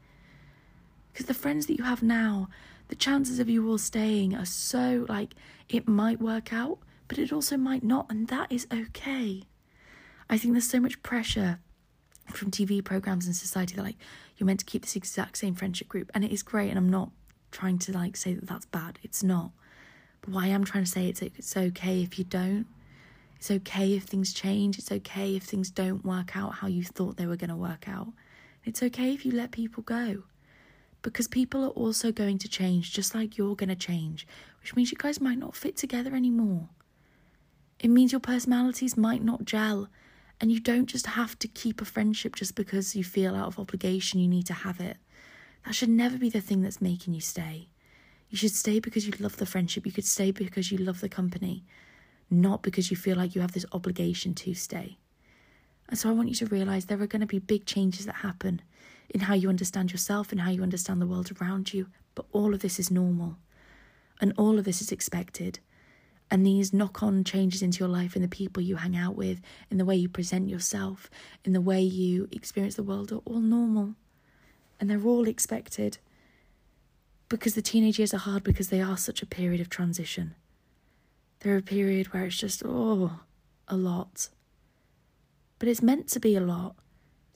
Because 1.14 1.28
the 1.28 1.34
friends 1.34 1.68
that 1.68 1.78
you 1.78 1.86
have 1.86 2.04
now, 2.04 2.50
the 2.92 2.96
chances 2.96 3.40
of 3.40 3.50
you 3.50 3.68
all 3.70 3.78
staying 3.78 4.36
are 4.36 4.46
so 4.46 5.06
like 5.08 5.34
it 5.70 5.88
might 5.88 6.20
work 6.20 6.52
out, 6.52 6.78
but 7.08 7.18
it 7.18 7.32
also 7.32 7.56
might 7.56 7.84
not, 7.84 8.06
and 8.10 8.28
that 8.28 8.52
is 8.52 8.68
okay. 8.72 9.44
I 10.30 10.38
think 10.38 10.54
there's 10.54 10.70
so 10.70 10.82
much 10.82 11.02
pressure 11.02 11.60
from 12.28 12.52
TV 12.52 12.84
programs 12.84 13.26
and 13.26 13.36
society 13.36 13.76
that 13.76 13.84
like 13.84 13.96
you're 14.36 14.46
meant 14.46 14.60
to 14.60 14.66
keep 14.66 14.82
this 14.82 14.98
exact 14.98 15.38
same 15.38 15.56
friendship 15.56 15.88
group, 15.88 16.12
and 16.14 16.26
it 16.26 16.34
is 16.34 16.44
great. 16.44 16.68
And 16.68 16.78
I'm 16.78 16.90
not 16.90 17.12
trying 17.50 17.80
to 17.80 17.94
like 17.94 18.18
say 18.18 18.34
that 18.34 18.46
that's 18.46 18.66
bad. 18.66 19.00
It's 19.04 19.24
not. 19.24 19.52
But 20.20 20.34
what 20.34 20.44
I 20.44 20.48
am 20.48 20.66
trying 20.66 20.84
to 20.84 20.92
say 20.92 21.08
it's 21.08 21.22
it's 21.22 21.56
okay 21.56 22.04
if 22.04 22.20
you 22.20 22.26
don't. 22.26 22.68
It's 23.38 23.50
okay 23.50 23.94
if 23.94 24.04
things 24.04 24.34
change. 24.34 24.78
It's 24.78 24.92
okay 24.92 25.38
if 25.38 25.44
things 25.44 25.72
don't 25.72 26.04
work 26.04 26.36
out 26.36 26.56
how 26.56 26.68
you 26.68 26.84
thought 26.84 27.16
they 27.16 27.26
were 27.26 27.38
going 27.38 27.50
to 27.52 27.56
work 27.56 27.88
out. 27.88 28.10
It's 28.66 28.84
okay 28.84 29.14
if 29.14 29.26
you 29.26 29.32
let 29.32 29.52
people 29.52 29.82
go. 29.82 30.24
Because 31.02 31.28
people 31.28 31.64
are 31.64 31.70
also 31.70 32.12
going 32.12 32.38
to 32.40 32.48
change, 32.48 32.94
just 32.94 33.16
like 33.16 33.38
you're 33.38 33.56
going 33.56 33.70
to 33.70 33.76
change, 33.76 34.28
which 34.62 34.76
means 34.76 34.92
you 34.92 34.98
guys 34.98 35.20
might 35.20 35.40
not 35.40 35.56
fit 35.56 35.76
together 35.76 36.16
anymore. 36.16 36.70
It 37.80 37.90
means 37.90 38.12
your 38.12 38.22
personalities 38.22 38.96
might 38.96 39.24
not 39.24 39.46
gel, 39.46 39.88
and 40.40 40.52
you 40.52 40.60
don't 40.60 40.86
just 40.86 41.08
have 41.08 41.38
to 41.40 41.48
keep 41.48 41.82
a 41.82 41.86
friendship 41.86 42.36
just 42.36 42.56
because 42.56 42.96
you 42.96 43.04
feel 43.04 43.36
out 43.36 43.48
of 43.48 43.60
obligation 43.60 44.20
you 44.20 44.28
need 44.28 44.46
to 44.48 44.54
have 44.54 44.80
it. 44.80 44.98
That 45.66 45.76
should 45.76 45.90
never 45.90 46.18
be 46.18 46.30
the 46.30 46.42
thing 46.42 46.62
that's 46.62 46.82
making 46.82 47.14
you 47.14 47.22
stay. 47.22 47.68
You 48.30 48.38
should 48.38 48.52
stay 48.52 48.80
because 48.80 49.06
you 49.06 49.14
love 49.20 49.38
the 49.38 49.46
friendship, 49.46 49.86
you 49.86 49.92
could 49.92 50.06
stay 50.06 50.32
because 50.32 50.72
you 50.72 50.78
love 50.78 51.02
the 51.02 51.10
company 51.10 51.64
not 52.32 52.62
because 52.64 52.90
you 52.90 52.98
feel 52.98 53.18
like 53.18 53.36
you 53.36 53.42
have 53.42 53.52
this 53.52 53.66
obligation 53.74 54.34
to 54.34 54.54
stay. 54.54 54.98
And 55.90 56.00
so 56.00 56.10
I 56.10 56.14
want 56.14 56.30
you 56.30 56.36
to 56.36 56.46
realize 56.46 56.86
there 56.86 57.02
are 57.02 57.08
going 57.08 57.20
to 57.20 57.28
be 57.28 57.40
big 57.40 57.66
changes 57.66 58.06
that 58.06 58.16
happen. 58.16 58.62
In 59.14 59.22
how 59.22 59.34
you 59.34 59.50
understand 59.50 59.92
yourself 59.92 60.32
and 60.32 60.42
how 60.42 60.50
you 60.50 60.64
understand 60.64 61.02
the 61.02 61.08
world 61.08 61.32
around 61.40 61.74
you. 61.74 61.88
But 62.16 62.26
all 62.32 62.54
of 62.54 62.62
this 62.62 62.80
is 62.80 62.90
normal. 62.90 63.38
And 64.20 64.34
all 64.38 64.58
of 64.58 64.66
this 64.66 64.82
is 64.82 64.92
expected. 64.92 65.60
And 66.30 66.46
these 66.46 66.74
knock 66.74 67.04
on 67.04 67.26
changes 67.26 67.62
into 67.62 67.80
your 67.80 67.90
life 67.90 68.16
in 68.16 68.22
the 68.22 68.28
people 68.28 68.64
you 68.64 68.78
hang 68.78 68.96
out 68.96 69.16
with, 69.16 69.42
in 69.70 69.78
the 69.78 69.86
way 69.86 69.98
you 69.98 70.08
present 70.08 70.50
yourself, 70.50 71.10
in 71.44 71.52
the 71.52 71.60
way 71.60 71.82
you 71.82 72.30
experience 72.32 72.76
the 72.76 72.84
world 72.84 73.12
are 73.12 73.22
all 73.26 73.42
normal. 73.42 73.96
And 74.80 74.90
they're 74.90 75.06
all 75.06 75.28
expected. 75.28 75.98
Because 77.28 77.54
the 77.54 77.62
teenage 77.62 78.00
years 78.00 78.14
are 78.14 78.18
hard 78.18 78.44
because 78.44 78.70
they 78.70 78.82
are 78.82 78.98
such 78.98 79.22
a 79.22 79.26
period 79.26 79.60
of 79.60 79.70
transition. 79.70 80.36
They're 81.42 81.58
a 81.58 81.62
period 81.62 82.14
where 82.14 82.26
it's 82.26 82.38
just, 82.38 82.64
oh, 82.66 83.20
a 83.68 83.76
lot. 83.76 84.30
But 85.60 85.68
it's 85.68 85.82
meant 85.82 86.08
to 86.10 86.20
be 86.20 86.36
a 86.36 86.42
lot. 86.42 86.76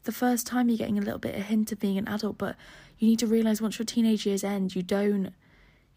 The 0.05 0.11
first 0.11 0.47
time 0.47 0.69
you're 0.69 0.77
getting 0.77 0.97
a 0.97 1.01
little 1.01 1.19
bit 1.19 1.35
of 1.35 1.43
hint 1.43 1.71
of 1.71 1.79
being 1.79 1.97
an 1.97 2.07
adult, 2.07 2.37
but 2.37 2.55
you 2.97 3.07
need 3.07 3.19
to 3.19 3.27
realise 3.27 3.61
once 3.61 3.77
your 3.77 3.85
teenage 3.85 4.25
years 4.25 4.43
end, 4.43 4.75
you 4.75 4.81
don't 4.81 5.33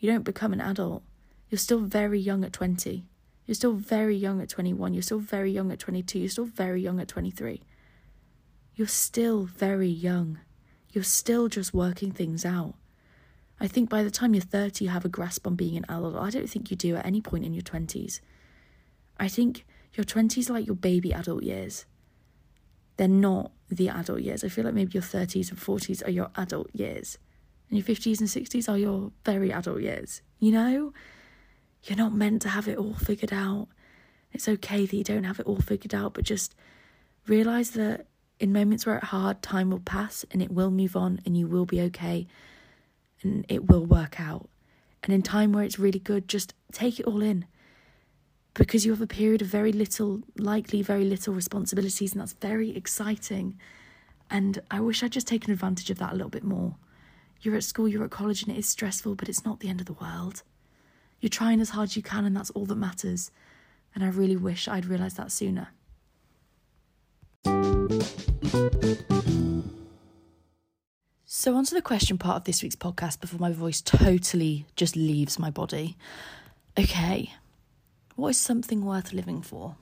you 0.00 0.10
don't 0.10 0.24
become 0.24 0.52
an 0.52 0.60
adult 0.60 1.02
you're 1.50 1.58
still 1.58 1.80
very 1.80 2.20
young 2.20 2.44
at 2.44 2.52
20. 2.52 3.04
You're 3.46 3.54
still 3.54 3.72
very 3.72 4.16
young 4.16 4.42
at 4.42 4.50
21. 4.50 4.92
You're 4.92 5.02
still 5.02 5.18
very 5.18 5.50
young 5.50 5.72
at 5.72 5.78
22. 5.78 6.18
You're 6.18 6.28
still 6.28 6.44
very 6.44 6.82
young 6.82 7.00
at 7.00 7.08
23. 7.08 7.62
You're 8.74 8.86
still 8.86 9.44
very 9.44 9.88
young. 9.88 10.38
You're 10.92 11.04
still 11.04 11.48
just 11.48 11.72
working 11.72 12.12
things 12.12 12.44
out. 12.44 12.74
I 13.60 13.66
think 13.66 13.88
by 13.88 14.02
the 14.02 14.10
time 14.10 14.34
you're 14.34 14.42
30, 14.42 14.84
you 14.84 14.90
have 14.90 15.04
a 15.04 15.08
grasp 15.08 15.46
on 15.46 15.56
being 15.56 15.76
an 15.76 15.86
adult. 15.88 16.16
I 16.16 16.30
don't 16.30 16.48
think 16.48 16.70
you 16.70 16.76
do 16.76 16.96
at 16.96 17.06
any 17.06 17.20
point 17.20 17.44
in 17.44 17.54
your 17.54 17.62
20s. 17.62 18.20
I 19.18 19.26
think 19.26 19.64
your 19.94 20.04
20s 20.04 20.48
are 20.48 20.52
like 20.52 20.66
your 20.66 20.76
baby 20.76 21.12
adult 21.12 21.42
years. 21.42 21.86
They're 22.98 23.08
not 23.08 23.50
the 23.70 23.88
adult 23.88 24.20
years. 24.20 24.44
I 24.44 24.48
feel 24.48 24.64
like 24.64 24.74
maybe 24.74 24.92
your 24.92 25.02
30s 25.02 25.50
and 25.50 25.58
40s 25.58 26.06
are 26.06 26.10
your 26.10 26.30
adult 26.36 26.68
years. 26.72 27.18
And 27.68 27.78
your 27.78 27.86
50s 27.86 28.20
and 28.20 28.28
60s 28.28 28.68
are 28.68 28.78
your 28.78 29.12
very 29.24 29.50
adult 29.50 29.82
years. 29.82 30.22
You 30.38 30.52
know? 30.52 30.92
You're 31.84 31.98
not 31.98 32.14
meant 32.14 32.42
to 32.42 32.48
have 32.48 32.68
it 32.68 32.78
all 32.78 32.94
figured 32.94 33.32
out. 33.32 33.68
It's 34.32 34.48
okay 34.48 34.86
that 34.86 34.96
you 34.96 35.04
don't 35.04 35.24
have 35.24 35.40
it 35.40 35.46
all 35.46 35.60
figured 35.60 35.94
out, 35.94 36.14
but 36.14 36.24
just 36.24 36.54
realize 37.26 37.70
that 37.70 38.06
in 38.40 38.52
moments 38.52 38.86
where 38.86 38.96
it's 38.96 39.06
hard, 39.06 39.42
time 39.42 39.70
will 39.70 39.80
pass 39.80 40.24
and 40.30 40.42
it 40.42 40.50
will 40.50 40.70
move 40.70 40.96
on 40.96 41.20
and 41.24 41.36
you 41.36 41.46
will 41.46 41.66
be 41.66 41.80
okay 41.82 42.26
and 43.22 43.44
it 43.48 43.68
will 43.68 43.84
work 43.84 44.20
out. 44.20 44.48
And 45.02 45.12
in 45.12 45.22
time 45.22 45.52
where 45.52 45.64
it's 45.64 45.78
really 45.78 45.98
good, 45.98 46.28
just 46.28 46.54
take 46.72 47.00
it 47.00 47.06
all 47.06 47.22
in 47.22 47.46
because 48.54 48.84
you 48.84 48.92
have 48.92 49.00
a 49.00 49.06
period 49.06 49.42
of 49.42 49.48
very 49.48 49.72
little, 49.72 50.22
likely 50.36 50.82
very 50.82 51.04
little 51.04 51.34
responsibilities, 51.34 52.12
and 52.12 52.20
that's 52.20 52.32
very 52.32 52.76
exciting. 52.76 53.58
And 54.30 54.60
I 54.70 54.80
wish 54.80 55.02
I'd 55.02 55.12
just 55.12 55.28
taken 55.28 55.52
advantage 55.52 55.90
of 55.90 55.98
that 55.98 56.12
a 56.12 56.16
little 56.16 56.30
bit 56.30 56.44
more. 56.44 56.76
You're 57.40 57.56
at 57.56 57.64
school, 57.64 57.88
you're 57.88 58.04
at 58.04 58.10
college, 58.10 58.42
and 58.42 58.54
it 58.54 58.58
is 58.58 58.68
stressful, 58.68 59.14
but 59.14 59.28
it's 59.28 59.44
not 59.44 59.60
the 59.60 59.68
end 59.68 59.80
of 59.80 59.86
the 59.86 59.92
world. 59.92 60.42
You're 61.20 61.30
trying 61.30 61.60
as 61.60 61.70
hard 61.70 61.90
as 61.90 61.96
you 61.96 62.02
can, 62.02 62.24
and 62.24 62.36
that's 62.36 62.50
all 62.50 62.66
that 62.66 62.76
matters. 62.76 63.30
And 63.94 64.04
I 64.04 64.08
really 64.08 64.36
wish 64.36 64.68
I'd 64.68 64.86
realised 64.86 65.16
that 65.16 65.32
sooner. 65.32 65.68
So, 71.24 71.54
on 71.54 71.64
to 71.64 71.74
the 71.74 71.82
question 71.82 72.18
part 72.18 72.36
of 72.36 72.44
this 72.44 72.62
week's 72.62 72.76
podcast 72.76 73.20
before 73.20 73.38
my 73.38 73.52
voice 73.52 73.80
totally 73.80 74.66
just 74.76 74.96
leaves 74.96 75.38
my 75.38 75.50
body. 75.50 75.96
Okay, 76.78 77.32
what 78.18 78.30
is 78.30 78.36
something 78.36 78.84
worth 78.84 79.12
living 79.12 79.40
for? 79.40 79.76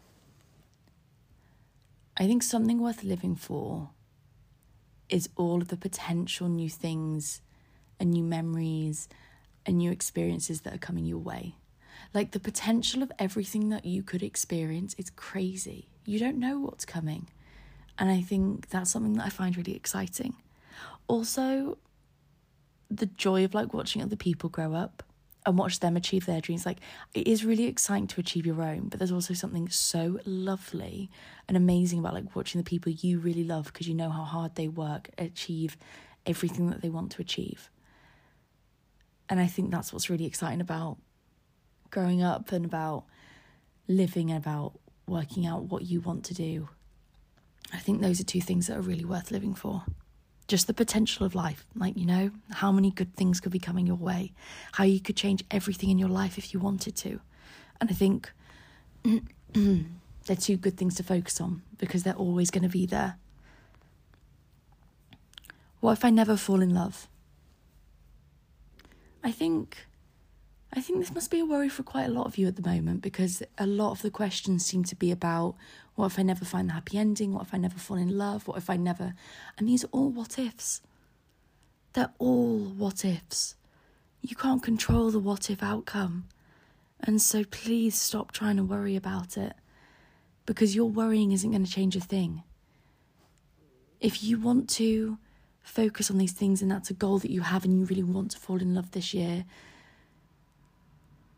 I 2.19 2.26
think 2.26 2.43
something 2.43 2.83
worth 2.83 3.02
living 3.02 3.35
for 3.35 3.88
is 5.09 5.31
all 5.37 5.62
of 5.62 5.69
the 5.69 5.76
potential 5.78 6.47
new 6.47 6.69
things 6.69 7.40
and 7.99 8.11
new 8.11 8.23
memories 8.23 9.09
and 9.64 9.78
new 9.78 9.90
experiences 9.90 10.61
that 10.61 10.75
are 10.75 10.78
coming 10.78 11.07
your 11.07 11.19
way. 11.19 11.55
Like 12.12 12.33
the 12.33 12.38
potential 12.38 13.02
of 13.02 13.11
everything 13.19 13.71
that 13.71 13.87
you 13.87 14.02
could 14.02 14.23
experience 14.23 14.95
is 14.99 15.09
crazy. 15.09 15.88
You 16.05 16.19
don't 16.19 16.38
know 16.38 16.59
what's 16.59 16.85
coming. 16.85 17.31
And 17.99 18.11
I 18.11 18.21
think 18.21 18.69
that's 18.69 18.90
something 18.90 19.14
that 19.14 19.25
I 19.25 19.31
find 19.31 19.57
really 19.57 19.75
exciting. 19.75 20.35
Also, 21.08 21.78
the 22.91 23.06
joy 23.06 23.47
of 23.47 23.54
like 23.54 23.73
watching 23.73 24.02
other 24.02 24.15
people 24.15 24.50
grow 24.50 24.75
up 24.75 25.02
and 25.47 25.56
watch 25.56 25.78
them 25.78 25.97
achieve 25.97 26.26
their 26.26 26.41
dreams. 26.41 26.67
Like 26.67 26.80
it 27.15 27.26
is 27.28 27.45
really 27.45 27.65
exciting 27.65 28.09
to 28.09 28.21
achieve 28.21 28.45
your 28.45 28.61
own, 28.61 28.89
but 28.89 28.99
there's 28.99 29.13
also 29.13 29.32
something 29.32 29.69
so 29.69 30.19
lovely 30.26 31.09
and 31.47 31.56
amazing 31.56 32.00
about 32.00 32.15
like 32.15 32.35
watching 32.35 32.61
the 32.61 32.69
people 32.69 32.93
you 32.93 33.21
really 33.21 33.45
love 33.45 33.67
because 33.67 33.89
you 33.89 33.95
know 33.95 34.11
how 34.11 34.25
hard 34.25 34.56
they 34.56 34.67
work, 34.67 35.09
achieve 35.17 35.76
everything 36.26 36.69
that 36.71 36.82
they 36.82 36.91
want 36.91 37.13
to 37.13 37.23
achieve. 37.23 37.71
And 39.28 39.41
I 39.41 39.47
think 39.47 39.71
that's 39.71 39.93
what's 39.93 40.11
really 40.11 40.26
exciting 40.26 40.61
about 40.61 40.99
growing 41.91 42.23
up 42.23 42.50
and 42.50 42.65
about 42.65 43.04
living 43.87 44.30
and 44.30 44.39
about 44.39 44.78
working 45.06 45.47
out 45.47 45.65
what 45.65 45.82
you 45.82 46.00
want 46.00 46.25
to 46.25 46.35
do. 46.35 46.69
I 47.73 47.78
think 47.78 48.00
those 48.00 48.21
are 48.21 48.25
two 48.25 48.41
things 48.41 48.67
that 48.67 48.76
are 48.76 48.82
really 48.82 49.04
worth 49.04 49.30
living 49.30 49.54
for. 49.54 49.85
Just 50.49 50.67
the 50.69 50.75
potential 50.75 51.26
of 51.26 51.35
life, 51.35 51.67
like, 51.75 51.97
you 51.97 52.06
know, 52.06 52.30
how 52.50 52.71
many 52.71 52.91
good 52.91 53.17
things 53.17 53.41
could 53.41 53.50
be 53.50 53.59
coming 53.59 53.87
your 53.87 53.97
way, 53.97 54.32
how 54.73 54.85
you 54.85 55.00
could 55.00 55.17
change 55.17 55.43
everything 55.50 55.91
in 55.91 55.99
your 55.99 56.09
life 56.09 56.39
if 56.39 56.54
you 56.54 56.61
wanted 56.61 56.95
to. 56.97 57.21
And 57.80 57.91
I 57.91 57.93
think 57.93 58.30
they're 59.52 60.37
two 60.37 60.56
good 60.56 60.76
things 60.76 60.95
to 60.97 61.02
focus 61.02 61.41
on 61.41 61.63
because 61.78 62.04
they're 62.04 62.15
always 62.15 62.50
going 62.50 62.63
to 62.63 62.69
be 62.69 62.87
there. 62.87 63.17
What 65.80 65.93
if 65.93 66.04
I 66.04 66.11
never 66.11 66.37
fall 66.37 66.63
in 66.63 66.73
love? 66.73 67.09
I 69.23 69.32
think 69.32 69.87
I 70.76 70.82
think 70.82 70.99
this 70.99 71.15
must 71.15 71.30
be 71.30 71.41
a 71.41 71.47
worry 71.47 71.71
for 71.71 71.82
quite 71.82 72.04
a 72.04 72.12
lot 72.12 72.26
of 72.26 72.36
you 72.36 72.47
at 72.47 72.56
the 72.56 72.69
moment 72.69 73.00
because 73.00 73.43
a 73.56 73.67
lot 73.67 73.93
of 73.93 74.02
the 74.02 74.10
questions 74.10 74.67
seem 74.67 74.84
to 74.84 74.95
be 74.95 75.10
about 75.10 75.54
what 75.95 76.12
if 76.12 76.19
I 76.19 76.23
never 76.23 76.45
find 76.45 76.69
the 76.69 76.75
happy 76.75 76.99
ending? 76.99 77.32
What 77.32 77.47
if 77.47 77.54
I 77.54 77.56
never 77.56 77.78
fall 77.78 77.97
in 77.97 78.19
love? 78.19 78.47
What 78.47 78.58
if 78.58 78.69
I 78.69 78.76
never. 78.76 79.15
And 79.56 79.67
these 79.67 79.84
are 79.84 79.89
all 79.91 80.10
what 80.10 80.39
ifs. 80.39 80.82
They're 81.95 82.12
all 82.19 82.58
what 82.58 83.06
ifs. 83.06 83.54
You 84.21 84.36
can't 84.36 84.62
control 84.62 85.10
the 85.10 85.19
what 85.19 85.49
if 85.49 85.62
outcome. 85.62 86.26
And 87.00 87.23
so 87.23 87.45
please 87.45 87.99
stop 87.99 88.32
trying 88.32 88.58
to 88.58 88.62
worry 88.62 88.97
about 88.97 89.39
it 89.39 89.54
because 90.45 90.76
your 90.76 90.91
worrying 90.91 91.32
isn't 91.32 91.50
going 91.50 91.65
to 91.65 91.73
change 91.73 91.97
a 91.97 92.00
thing. 92.00 92.43
If 93.99 94.23
you 94.23 94.39
want 94.39 94.69
to 94.71 95.17
focus 95.62 96.10
on 96.10 96.19
these 96.19 96.32
things 96.32 96.60
and 96.60 96.71
that's 96.71 96.91
a 96.91 96.95
goal 96.95 97.19
that 97.21 97.30
you 97.30 97.41
have 97.41 97.65
and 97.65 97.78
you 97.78 97.86
really 97.86 98.02
want 98.02 98.32
to 98.32 98.39
fall 98.39 98.60
in 98.60 98.75
love 98.75 98.91
this 98.91 99.15
year, 99.15 99.47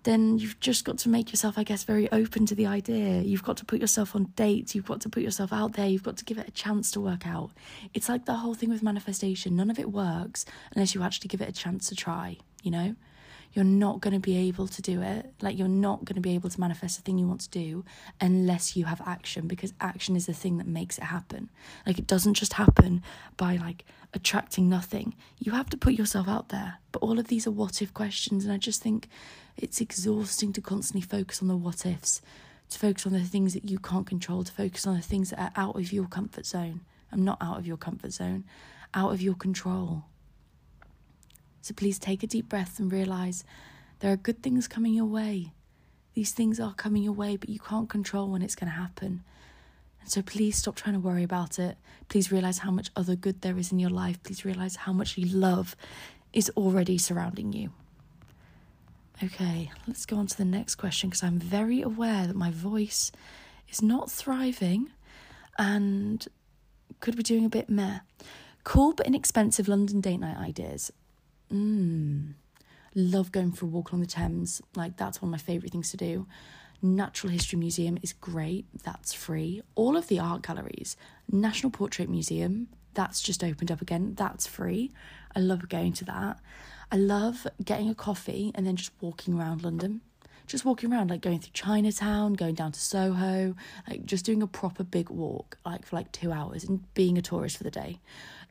then 0.08 0.38
you've 0.38 0.58
just 0.58 0.86
got 0.86 0.96
to 0.98 1.08
make 1.10 1.30
yourself, 1.30 1.58
I 1.58 1.64
guess, 1.64 1.84
very 1.84 2.10
open 2.10 2.46
to 2.46 2.54
the 2.54 2.64
idea. 2.64 3.20
You've 3.20 3.42
got 3.42 3.58
to 3.58 3.66
put 3.66 3.78
yourself 3.78 4.16
on 4.16 4.32
dates, 4.36 4.74
you've 4.74 4.86
got 4.86 5.02
to 5.02 5.10
put 5.10 5.22
yourself 5.22 5.52
out 5.52 5.74
there, 5.74 5.86
you've 5.86 6.02
got 6.02 6.16
to 6.16 6.24
give 6.24 6.38
it 6.38 6.48
a 6.48 6.50
chance 6.50 6.90
to 6.92 7.00
work 7.00 7.26
out. 7.26 7.50
It's 7.92 8.08
like 8.08 8.24
the 8.24 8.36
whole 8.36 8.54
thing 8.54 8.70
with 8.70 8.82
manifestation. 8.82 9.54
None 9.54 9.70
of 9.70 9.78
it 9.78 9.92
works 9.92 10.46
unless 10.74 10.94
you 10.94 11.02
actually 11.02 11.28
give 11.28 11.42
it 11.42 11.48
a 11.50 11.52
chance 11.52 11.90
to 11.90 11.94
try, 11.94 12.38
you 12.62 12.70
know? 12.70 12.96
You're 13.58 13.64
not 13.64 14.00
going 14.00 14.14
to 14.14 14.20
be 14.20 14.36
able 14.36 14.68
to 14.68 14.80
do 14.80 15.02
it. 15.02 15.34
Like, 15.42 15.58
you're 15.58 15.66
not 15.66 16.04
going 16.04 16.14
to 16.14 16.20
be 16.20 16.36
able 16.36 16.48
to 16.48 16.60
manifest 16.60 16.96
the 16.96 17.02
thing 17.02 17.18
you 17.18 17.26
want 17.26 17.40
to 17.40 17.50
do 17.50 17.84
unless 18.20 18.76
you 18.76 18.84
have 18.84 19.02
action, 19.04 19.48
because 19.48 19.72
action 19.80 20.14
is 20.14 20.26
the 20.26 20.32
thing 20.32 20.58
that 20.58 20.66
makes 20.68 20.96
it 20.96 21.02
happen. 21.02 21.50
Like, 21.84 21.98
it 21.98 22.06
doesn't 22.06 22.34
just 22.34 22.52
happen 22.52 23.02
by 23.36 23.56
like 23.56 23.84
attracting 24.14 24.68
nothing. 24.68 25.16
You 25.40 25.50
have 25.52 25.68
to 25.70 25.76
put 25.76 25.94
yourself 25.94 26.28
out 26.28 26.50
there. 26.50 26.78
But 26.92 27.02
all 27.02 27.18
of 27.18 27.26
these 27.26 27.48
are 27.48 27.50
what 27.50 27.82
if 27.82 27.92
questions, 27.92 28.44
and 28.44 28.54
I 28.54 28.58
just 28.58 28.80
think 28.80 29.08
it's 29.56 29.80
exhausting 29.80 30.52
to 30.52 30.60
constantly 30.60 31.02
focus 31.02 31.42
on 31.42 31.48
the 31.48 31.56
what 31.56 31.84
ifs, 31.84 32.22
to 32.70 32.78
focus 32.78 33.06
on 33.06 33.12
the 33.12 33.24
things 33.24 33.54
that 33.54 33.68
you 33.68 33.80
can't 33.80 34.06
control, 34.06 34.44
to 34.44 34.52
focus 34.52 34.86
on 34.86 34.94
the 34.94 35.02
things 35.02 35.30
that 35.30 35.40
are 35.40 35.52
out 35.56 35.74
of 35.74 35.92
your 35.92 36.06
comfort 36.06 36.46
zone. 36.46 36.82
I'm 37.10 37.24
not 37.24 37.38
out 37.40 37.58
of 37.58 37.66
your 37.66 37.76
comfort 37.76 38.12
zone, 38.12 38.44
out 38.94 39.12
of 39.12 39.20
your 39.20 39.34
control. 39.34 40.04
So 41.60 41.74
please 41.74 41.98
take 41.98 42.22
a 42.22 42.26
deep 42.26 42.48
breath 42.48 42.78
and 42.78 42.92
realize 42.92 43.44
there 44.00 44.12
are 44.12 44.16
good 44.16 44.42
things 44.42 44.68
coming 44.68 44.94
your 44.94 45.06
way. 45.06 45.52
These 46.14 46.32
things 46.32 46.58
are 46.58 46.74
coming 46.74 47.02
your 47.02 47.12
way, 47.12 47.36
but 47.36 47.48
you 47.48 47.58
can't 47.58 47.88
control 47.88 48.28
when 48.28 48.42
it's 48.42 48.54
going 48.54 48.70
to 48.70 48.78
happen. 48.78 49.22
And 50.00 50.10
so 50.10 50.22
please 50.22 50.56
stop 50.56 50.76
trying 50.76 50.94
to 50.94 51.00
worry 51.00 51.22
about 51.22 51.58
it. 51.58 51.76
Please 52.08 52.32
realize 52.32 52.58
how 52.58 52.70
much 52.70 52.90
other 52.96 53.14
good 53.16 53.42
there 53.42 53.58
is 53.58 53.72
in 53.72 53.78
your 53.78 53.90
life. 53.90 54.22
Please 54.22 54.44
realize 54.44 54.76
how 54.76 54.92
much 54.92 55.18
love 55.18 55.76
is 56.32 56.50
already 56.56 56.98
surrounding 56.98 57.52
you. 57.52 57.70
Okay, 59.22 59.70
let's 59.86 60.06
go 60.06 60.16
on 60.16 60.28
to 60.28 60.36
the 60.36 60.44
next 60.44 60.76
question 60.76 61.10
because 61.10 61.24
I'm 61.24 61.40
very 61.40 61.82
aware 61.82 62.26
that 62.26 62.36
my 62.36 62.52
voice 62.52 63.10
is 63.68 63.82
not 63.82 64.10
thriving 64.10 64.90
and 65.58 66.26
could 67.00 67.16
be 67.16 67.22
doing 67.22 67.44
a 67.44 67.48
bit 67.48 67.68
meh. 67.68 67.98
Cool 68.62 68.92
but 68.92 69.06
inexpensive 69.06 69.66
London 69.66 70.00
date 70.00 70.18
night 70.18 70.36
ideas. 70.36 70.92
Mm. 71.52 72.34
Love 72.94 73.32
going 73.32 73.52
for 73.52 73.66
a 73.66 73.68
walk 73.68 73.90
along 73.90 74.00
the 74.00 74.06
Thames. 74.06 74.60
Like, 74.74 74.96
that's 74.96 75.22
one 75.22 75.28
of 75.28 75.32
my 75.32 75.38
favourite 75.38 75.72
things 75.72 75.90
to 75.90 75.96
do. 75.96 76.26
Natural 76.80 77.32
History 77.32 77.58
Museum 77.58 77.98
is 78.02 78.12
great, 78.12 78.66
that's 78.84 79.12
free. 79.12 79.62
All 79.74 79.96
of 79.96 80.06
the 80.06 80.20
art 80.20 80.42
galleries, 80.42 80.96
National 81.30 81.70
Portrait 81.70 82.08
Museum, 82.08 82.68
that's 82.94 83.20
just 83.20 83.44
opened 83.44 83.70
up 83.70 83.80
again. 83.80 84.14
That's 84.16 84.46
free. 84.46 84.92
I 85.34 85.40
love 85.40 85.68
going 85.68 85.92
to 85.94 86.04
that. 86.06 86.40
I 86.90 86.96
love 86.96 87.46
getting 87.64 87.88
a 87.88 87.94
coffee 87.94 88.50
and 88.54 88.66
then 88.66 88.76
just 88.76 88.92
walking 89.00 89.34
around 89.38 89.62
London. 89.62 90.00
Just 90.46 90.64
walking 90.64 90.90
around, 90.90 91.10
like 91.10 91.20
going 91.20 91.40
through 91.40 91.52
Chinatown, 91.52 92.32
going 92.32 92.54
down 92.54 92.72
to 92.72 92.80
Soho, 92.80 93.54
like 93.86 94.06
just 94.06 94.24
doing 94.24 94.42
a 94.42 94.46
proper 94.46 94.82
big 94.82 95.10
walk, 95.10 95.58
like 95.66 95.84
for 95.84 95.94
like 95.94 96.10
two 96.10 96.32
hours 96.32 96.64
and 96.64 96.92
being 96.94 97.18
a 97.18 97.22
tourist 97.22 97.58
for 97.58 97.64
the 97.64 97.70
day. 97.70 98.00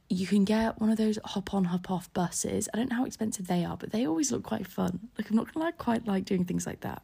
You 0.09 0.25
can 0.25 0.45
get 0.45 0.79
one 0.79 0.89
of 0.89 0.97
those 0.97 1.19
hop 1.25 1.53
on, 1.53 1.65
hop 1.65 1.91
off 1.91 2.11
buses. 2.13 2.69
I 2.73 2.77
don't 2.77 2.89
know 2.89 2.97
how 2.97 3.05
expensive 3.05 3.47
they 3.47 3.65
are, 3.65 3.75
but 3.75 3.91
they 3.91 4.07
always 4.07 4.31
look 4.31 4.43
quite 4.43 4.65
fun. 4.65 5.09
Like, 5.17 5.29
I'm 5.29 5.35
not 5.35 5.53
gonna 5.53 5.65
like 5.65 5.77
quite 5.77 6.07
like 6.07 6.25
doing 6.25 6.45
things 6.45 6.65
like 6.65 6.81
that. 6.81 7.03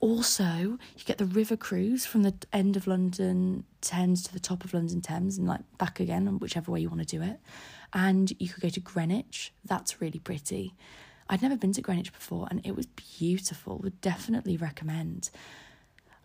Also, 0.00 0.44
you 0.44 1.04
get 1.04 1.18
the 1.18 1.26
river 1.26 1.56
cruise 1.56 2.06
from 2.06 2.22
the 2.22 2.34
end 2.54 2.76
of 2.76 2.86
London 2.86 3.64
Thames 3.82 4.22
to 4.24 4.32
the 4.32 4.40
top 4.40 4.64
of 4.64 4.72
London 4.72 5.02
Thames 5.02 5.36
and 5.36 5.46
like 5.46 5.60
back 5.76 6.00
again, 6.00 6.26
whichever 6.38 6.72
way 6.72 6.80
you 6.80 6.88
want 6.88 7.06
to 7.06 7.18
do 7.18 7.22
it. 7.22 7.38
And 7.92 8.32
you 8.38 8.48
could 8.48 8.62
go 8.62 8.70
to 8.70 8.80
Greenwich. 8.80 9.52
That's 9.64 10.00
really 10.00 10.18
pretty. 10.18 10.74
I'd 11.28 11.42
never 11.42 11.56
been 11.56 11.72
to 11.74 11.82
Greenwich 11.82 12.12
before 12.12 12.48
and 12.50 12.64
it 12.64 12.74
was 12.74 12.86
beautiful. 12.86 13.78
Would 13.78 14.00
definitely 14.00 14.56
recommend. 14.56 15.30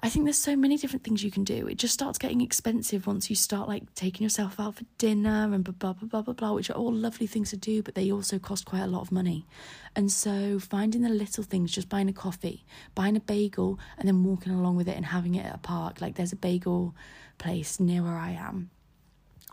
I 0.01 0.10
think 0.10 0.25
there's 0.25 0.38
so 0.38 0.55
many 0.55 0.77
different 0.77 1.03
things 1.03 1.23
you 1.23 1.31
can 1.31 1.43
do. 1.43 1.67
It 1.67 1.77
just 1.77 1.93
starts 1.93 2.17
getting 2.17 2.41
expensive 2.41 3.08
once 3.08 3.29
you 3.29 3.36
start 3.36 3.67
like 3.67 3.93
taking 3.95 4.23
yourself 4.23 4.60
out 4.60 4.75
for 4.75 4.84
dinner 4.97 5.51
and 5.53 5.63
blah 5.63 5.73
blah 5.73 5.93
blah 5.93 6.08
blah 6.08 6.21
blah 6.21 6.34
blah, 6.34 6.53
which 6.53 6.69
are 6.69 6.73
all 6.73 6.93
lovely 6.93 7.27
things 7.27 7.49
to 7.51 7.58
do, 7.58 7.81
but 7.81 7.95
they 7.95 8.12
also 8.12 8.38
cost 8.38 8.65
quite 8.65 8.81
a 8.81 8.88
lot 8.88 9.01
of 9.01 9.12
money. 9.12 9.47
And 9.95 10.12
so 10.12 10.60
finding 10.60 11.01
the 11.01 11.10
little 11.10 11.43
things, 11.43 11.71
just 11.71 11.89
buying 11.89 12.10
a 12.10 12.13
coffee, 12.13 12.65
buying 12.93 13.15
a 13.15 13.21
bagel, 13.21 13.79
and 13.97 14.08
then 14.08 14.23
walking 14.23 14.53
along 14.53 14.75
with 14.75 14.88
it 14.88 14.97
and 14.97 15.05
having 15.08 15.36
it 15.36 15.45
at 15.45 15.55
a 15.55 15.60
park. 15.60 16.01
Like 16.01 16.15
there's 16.15 16.34
a 16.34 16.38
bagel 16.38 16.93
place 17.38 17.79
near 17.79 18.03
where 18.03 18.17
I 18.17 18.31
am. 18.31 18.69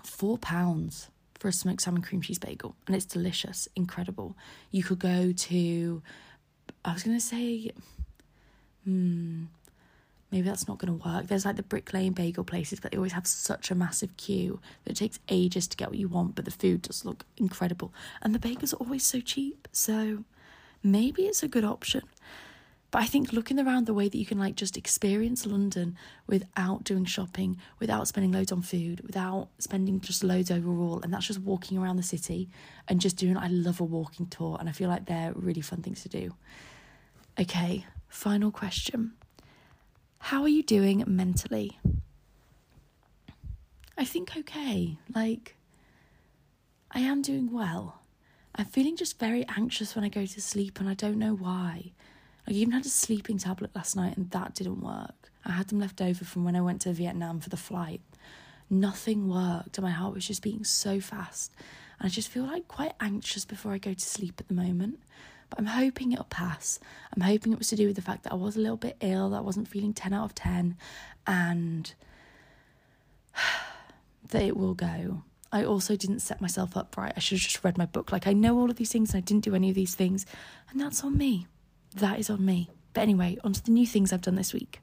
Four 0.05 0.39
pounds 0.39 1.09
for 1.39 1.49
a 1.49 1.53
smoked 1.53 1.83
salmon 1.83 2.03
cream 2.03 2.21
cheese 2.21 2.39
bagel, 2.39 2.75
and 2.87 2.97
it's 2.97 3.07
delicious, 3.07 3.69
incredible. 3.77 4.37
You 4.71 4.83
could 4.83 4.99
go 4.99 5.33
to 5.33 6.03
I 6.85 6.93
was 6.93 7.05
gonna 7.05 7.21
say 7.21 7.71
hmm 8.85 9.45
maybe 10.33 10.49
that's 10.49 10.67
not 10.67 10.79
going 10.79 10.99
to 10.99 11.09
work. 11.09 11.27
There's 11.27 11.45
like 11.45 11.57
the 11.57 11.63
Brick 11.63 11.93
Lane 11.93 12.13
bagel 12.13 12.43
places, 12.43 12.81
but 12.81 12.91
they 12.91 12.97
always 12.97 13.13
have 13.13 13.27
such 13.27 13.71
a 13.71 13.75
massive 13.75 14.17
queue 14.17 14.61
that 14.85 14.93
it 14.93 14.97
takes 14.97 15.21
ages 15.29 15.69
to 15.69 15.77
get 15.77 15.91
what 15.91 15.99
you 15.99 16.09
want, 16.09 16.35
but 16.35 16.47
the 16.47 16.51
food 16.51 16.83
does 16.83 17.05
look 17.05 17.25
incredible. 17.37 17.93
And 18.23 18.35
the 18.35 18.39
bagels 18.39 18.73
are 18.73 18.79
always 18.79 19.05
so 19.05 19.21
cheap, 19.21 19.69
so 19.71 20.25
maybe 20.83 21.27
it's 21.27 21.43
a 21.43 21.49
good 21.49 21.65
option. 21.65 22.03
But 22.91 23.03
I 23.03 23.07
think 23.07 23.33
looking 23.33 23.59
around 23.59 23.87
the 23.87 23.95
way 23.95 24.09
that 24.09 24.19
you 24.19 24.27
can 24.27 24.39
like 24.39 24.55
just 24.55 24.77
experience 24.77 25.47
London 25.47 25.97
without 26.27 26.85
doing 26.85 27.07
shopping, 27.07 27.59
without 27.79 28.07
spending 28.07 28.33
loads 28.33 28.53
on 28.53 28.61
food, 28.61 29.01
without 29.01 29.49
spending 29.59 30.01
just 30.01 30.23
loads 30.23 30.51
overall, 30.51 31.01
and 31.03 31.13
that's 31.13 31.27
just 31.27 31.41
walking 31.41 31.79
around 31.79 31.97
the 31.97 32.03
city 32.03 32.51
and 32.89 33.01
just 33.01 33.17
doing. 33.17 33.37
I 33.37 33.49
love 33.49 33.81
a 33.81 33.85
walking 33.85 34.27
tour, 34.27 34.59
and 34.61 34.69
I 34.69 34.73
feel 34.73 34.91
like 34.91 35.07
they're 35.07 35.33
really 35.35 35.63
fun 35.63 35.83
things 35.83 36.03
to 36.03 36.11
do. 36.11 36.35
Okay, 37.41 37.87
final 38.09 38.51
question. 38.51 39.13
How 40.27 40.43
are 40.43 40.49
you 40.49 40.63
doing 40.63 41.03
mentally? 41.09 41.81
I 43.99 44.05
think 44.05 44.37
okay. 44.37 44.97
Like, 45.13 45.57
I 46.93 47.01
am 47.01 47.23
doing 47.23 47.53
well. 47.53 48.03
I'm 48.55 48.67
feeling 48.67 48.97
just 48.97 49.19
very 49.19 49.45
anxious 49.57 49.97
when 49.97 50.05
I 50.05 50.09
go 50.09 50.25
to 50.25 50.41
sleep, 50.41 50.79
and 50.79 50.89
I 50.89 50.95
don't 50.95 51.19
know 51.19 51.35
why. 51.35 51.91
I 52.47 52.53
even 52.53 52.73
had 52.73 52.87
a 52.87 52.89
sleeping 52.89 53.37
tablet 53.37 53.73
last 53.75 53.97
night, 53.97 54.17
and 54.17 54.31
that 54.31 54.55
didn't 54.55 54.81
work. 54.81 55.33
I 55.45 55.51
had 55.51 55.69
them 55.69 55.81
left 55.81 56.01
over 56.01 56.25
from 56.25 56.45
when 56.45 56.55
I 56.55 56.61
went 56.61 56.83
to 56.83 56.93
Vietnam 56.93 57.41
for 57.41 57.51
the 57.51 57.57
flight. 57.57 58.01
Nothing 58.71 59.29
worked, 59.29 59.77
and 59.77 59.85
my 59.85 59.91
heart 59.91 60.15
was 60.15 60.27
just 60.27 60.43
beating 60.43 60.65
so 60.65 61.01
fast. 61.01 61.53
And 61.99 62.07
I 62.07 62.09
just 62.09 62.29
feel 62.29 62.45
like 62.45 62.69
quite 62.69 62.93
anxious 63.01 63.45
before 63.45 63.73
I 63.73 63.79
go 63.79 63.93
to 63.93 64.01
sleep 64.01 64.37
at 64.39 64.47
the 64.47 64.55
moment. 64.55 65.01
But 65.53 65.59
I'm 65.59 65.67
hoping 65.67 66.13
it'll 66.13 66.25
pass. 66.25 66.81
I'm 67.15 67.21
hoping 67.21 67.53
it 67.53 67.59
was 67.59 67.69
to 67.69 67.77
do 67.77 67.87
with 67.87 67.97
the 67.97 68.01
fact 68.01 68.23
that 68.23 68.33
I 68.33 68.37
was 68.37 68.57
a 68.57 68.59
little 68.59 68.79
bit 68.79 68.97
ill, 69.03 69.29
that 69.31 69.37
I 69.37 69.41
wasn't 69.41 69.69
feeling 69.69 69.93
10 69.93 70.15
out 70.15 70.25
of 70.25 70.35
10, 70.35 70.79
and 71.27 71.95
that 74.31 74.43
it 74.43 74.57
will 74.57 74.73
go. 74.73 75.25
I 75.53 75.63
also 75.65 75.95
didn't 75.95 76.21
set 76.21 76.41
myself 76.41 76.75
up 76.75 76.97
right. 76.97 77.13
I 77.15 77.21
should 77.21 77.37
have 77.37 77.43
just 77.43 77.63
read 77.63 77.77
my 77.77 77.85
book. 77.85 78.13
Like, 78.13 78.27
I 78.27 78.33
know 78.33 78.59
all 78.59 78.71
of 78.71 78.77
these 78.77 78.91
things 78.91 79.13
and 79.13 79.19
I 79.19 79.21
didn't 79.21 79.45
do 79.45 79.55
any 79.55 79.69
of 79.69 79.75
these 79.75 79.95
things, 79.95 80.25
and 80.71 80.81
that's 80.81 81.05
on 81.05 81.19
me. 81.19 81.47
That 81.97 82.19
is 82.19 82.31
on 82.31 82.43
me. 82.43 82.71
But 82.95 83.03
anyway, 83.03 83.37
on 83.45 83.53
to 83.53 83.63
the 83.63 83.73
new 83.73 83.87
things 83.87 84.11
I've 84.11 84.23
done 84.23 84.37
this 84.37 84.55
week. 84.55 84.81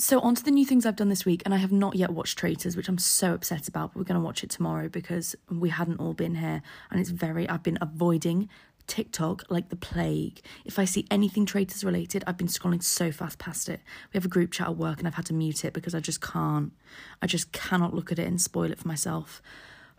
So, 0.00 0.18
on 0.20 0.34
to 0.34 0.42
the 0.42 0.50
new 0.50 0.64
things 0.64 0.86
I've 0.86 0.96
done 0.96 1.10
this 1.10 1.26
week, 1.26 1.42
and 1.44 1.52
I 1.52 1.58
have 1.58 1.72
not 1.72 1.94
yet 1.94 2.08
watched 2.08 2.38
Traitors, 2.38 2.74
which 2.74 2.88
I'm 2.88 2.96
so 2.96 3.34
upset 3.34 3.68
about, 3.68 3.92
but 3.92 3.98
we're 3.98 4.06
going 4.06 4.18
to 4.18 4.24
watch 4.24 4.42
it 4.42 4.48
tomorrow 4.48 4.88
because 4.88 5.36
we 5.50 5.68
hadn't 5.68 6.00
all 6.00 6.14
been 6.14 6.36
here, 6.36 6.62
and 6.90 6.98
it's 6.98 7.10
very, 7.10 7.46
I've 7.46 7.62
been 7.62 7.76
avoiding 7.82 8.48
TikTok 8.86 9.44
like 9.50 9.68
the 9.68 9.76
plague. 9.76 10.40
If 10.64 10.78
I 10.78 10.86
see 10.86 11.06
anything 11.10 11.44
Traitors 11.44 11.84
related, 11.84 12.24
I've 12.26 12.38
been 12.38 12.46
scrolling 12.46 12.82
so 12.82 13.12
fast 13.12 13.38
past 13.38 13.68
it. 13.68 13.80
We 14.10 14.16
have 14.16 14.24
a 14.24 14.28
group 14.28 14.52
chat 14.52 14.68
at 14.68 14.76
work, 14.78 15.00
and 15.00 15.06
I've 15.06 15.16
had 15.16 15.26
to 15.26 15.34
mute 15.34 15.66
it 15.66 15.74
because 15.74 15.94
I 15.94 16.00
just 16.00 16.22
can't. 16.22 16.72
I 17.20 17.26
just 17.26 17.52
cannot 17.52 17.92
look 17.92 18.10
at 18.10 18.18
it 18.18 18.26
and 18.26 18.40
spoil 18.40 18.72
it 18.72 18.78
for 18.78 18.88
myself. 18.88 19.42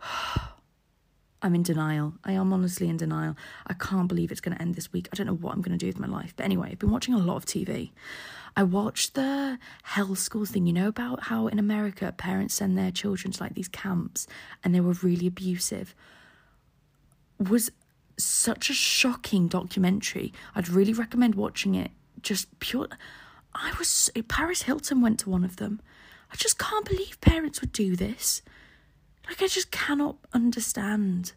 I'm 1.42 1.56
in 1.56 1.64
denial. 1.64 2.14
I 2.24 2.32
am 2.32 2.52
honestly 2.52 2.88
in 2.88 2.96
denial. 2.96 3.36
I 3.66 3.74
can't 3.74 4.06
believe 4.06 4.30
it's 4.30 4.40
going 4.40 4.56
to 4.56 4.62
end 4.62 4.76
this 4.76 4.92
week. 4.92 5.08
I 5.12 5.16
don't 5.16 5.26
know 5.26 5.34
what 5.34 5.52
I'm 5.52 5.60
going 5.60 5.76
to 5.76 5.82
do 5.82 5.88
with 5.88 5.98
my 5.98 6.06
life. 6.06 6.32
But 6.36 6.44
anyway, 6.44 6.68
I've 6.70 6.78
been 6.78 6.92
watching 6.92 7.14
a 7.14 7.18
lot 7.18 7.36
of 7.36 7.46
TV. 7.46 7.90
I 8.56 8.62
watched 8.62 9.14
the 9.14 9.58
Hell 9.82 10.14
School 10.14 10.44
thing, 10.44 10.66
you 10.66 10.72
know, 10.72 10.88
about 10.88 11.24
how 11.24 11.48
in 11.48 11.58
America 11.58 12.14
parents 12.16 12.54
send 12.54 12.78
their 12.78 12.92
children 12.92 13.32
to 13.32 13.42
like 13.42 13.54
these 13.54 13.68
camps 13.68 14.26
and 14.62 14.74
they 14.74 14.80
were 14.80 14.92
really 14.92 15.26
abusive. 15.26 15.94
Was 17.38 17.70
such 18.18 18.70
a 18.70 18.74
shocking 18.74 19.48
documentary. 19.48 20.32
I'd 20.54 20.68
really 20.68 20.92
recommend 20.92 21.34
watching 21.34 21.74
it. 21.74 21.90
Just 22.20 22.58
pure. 22.60 22.88
I 23.54 23.72
was. 23.78 24.10
Paris 24.28 24.62
Hilton 24.62 25.00
went 25.00 25.18
to 25.20 25.30
one 25.30 25.44
of 25.44 25.56
them. 25.56 25.80
I 26.30 26.36
just 26.36 26.58
can't 26.58 26.84
believe 26.84 27.20
parents 27.20 27.60
would 27.60 27.72
do 27.72 27.96
this. 27.96 28.42
Like, 29.28 29.42
I 29.42 29.46
just 29.46 29.70
cannot 29.70 30.16
understand 30.32 31.32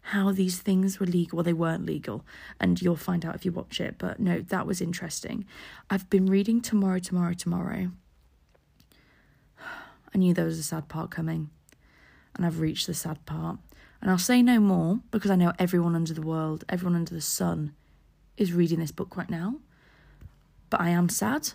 how 0.00 0.32
these 0.32 0.58
things 0.58 0.98
were 0.98 1.06
legal. 1.06 1.36
Well, 1.36 1.44
they 1.44 1.52
weren't 1.52 1.84
legal, 1.84 2.24
and 2.58 2.80
you'll 2.80 2.96
find 2.96 3.24
out 3.26 3.34
if 3.34 3.44
you 3.44 3.52
watch 3.52 3.80
it. 3.80 3.96
But 3.98 4.18
no, 4.18 4.40
that 4.40 4.66
was 4.66 4.80
interesting. 4.80 5.44
I've 5.90 6.08
been 6.08 6.26
reading 6.26 6.62
Tomorrow, 6.62 7.00
Tomorrow, 7.00 7.34
Tomorrow. 7.34 7.90
I 9.60 10.18
knew 10.18 10.32
there 10.32 10.46
was 10.46 10.58
a 10.58 10.62
sad 10.62 10.88
part 10.88 11.10
coming, 11.10 11.50
and 12.34 12.46
I've 12.46 12.60
reached 12.60 12.86
the 12.86 12.94
sad 12.94 13.24
part. 13.26 13.58
And 14.00 14.10
I'll 14.10 14.18
say 14.18 14.42
no 14.42 14.60
more 14.60 15.00
because 15.10 15.30
I 15.30 15.36
know 15.36 15.52
everyone 15.58 15.94
under 15.94 16.14
the 16.14 16.22
world, 16.22 16.64
everyone 16.68 16.96
under 16.96 17.12
the 17.12 17.20
sun, 17.20 17.74
is 18.36 18.52
reading 18.52 18.78
this 18.78 18.92
book 18.92 19.16
right 19.16 19.28
now. 19.28 19.56
But 20.70 20.80
I 20.80 20.90
am 20.90 21.08
sad, 21.08 21.50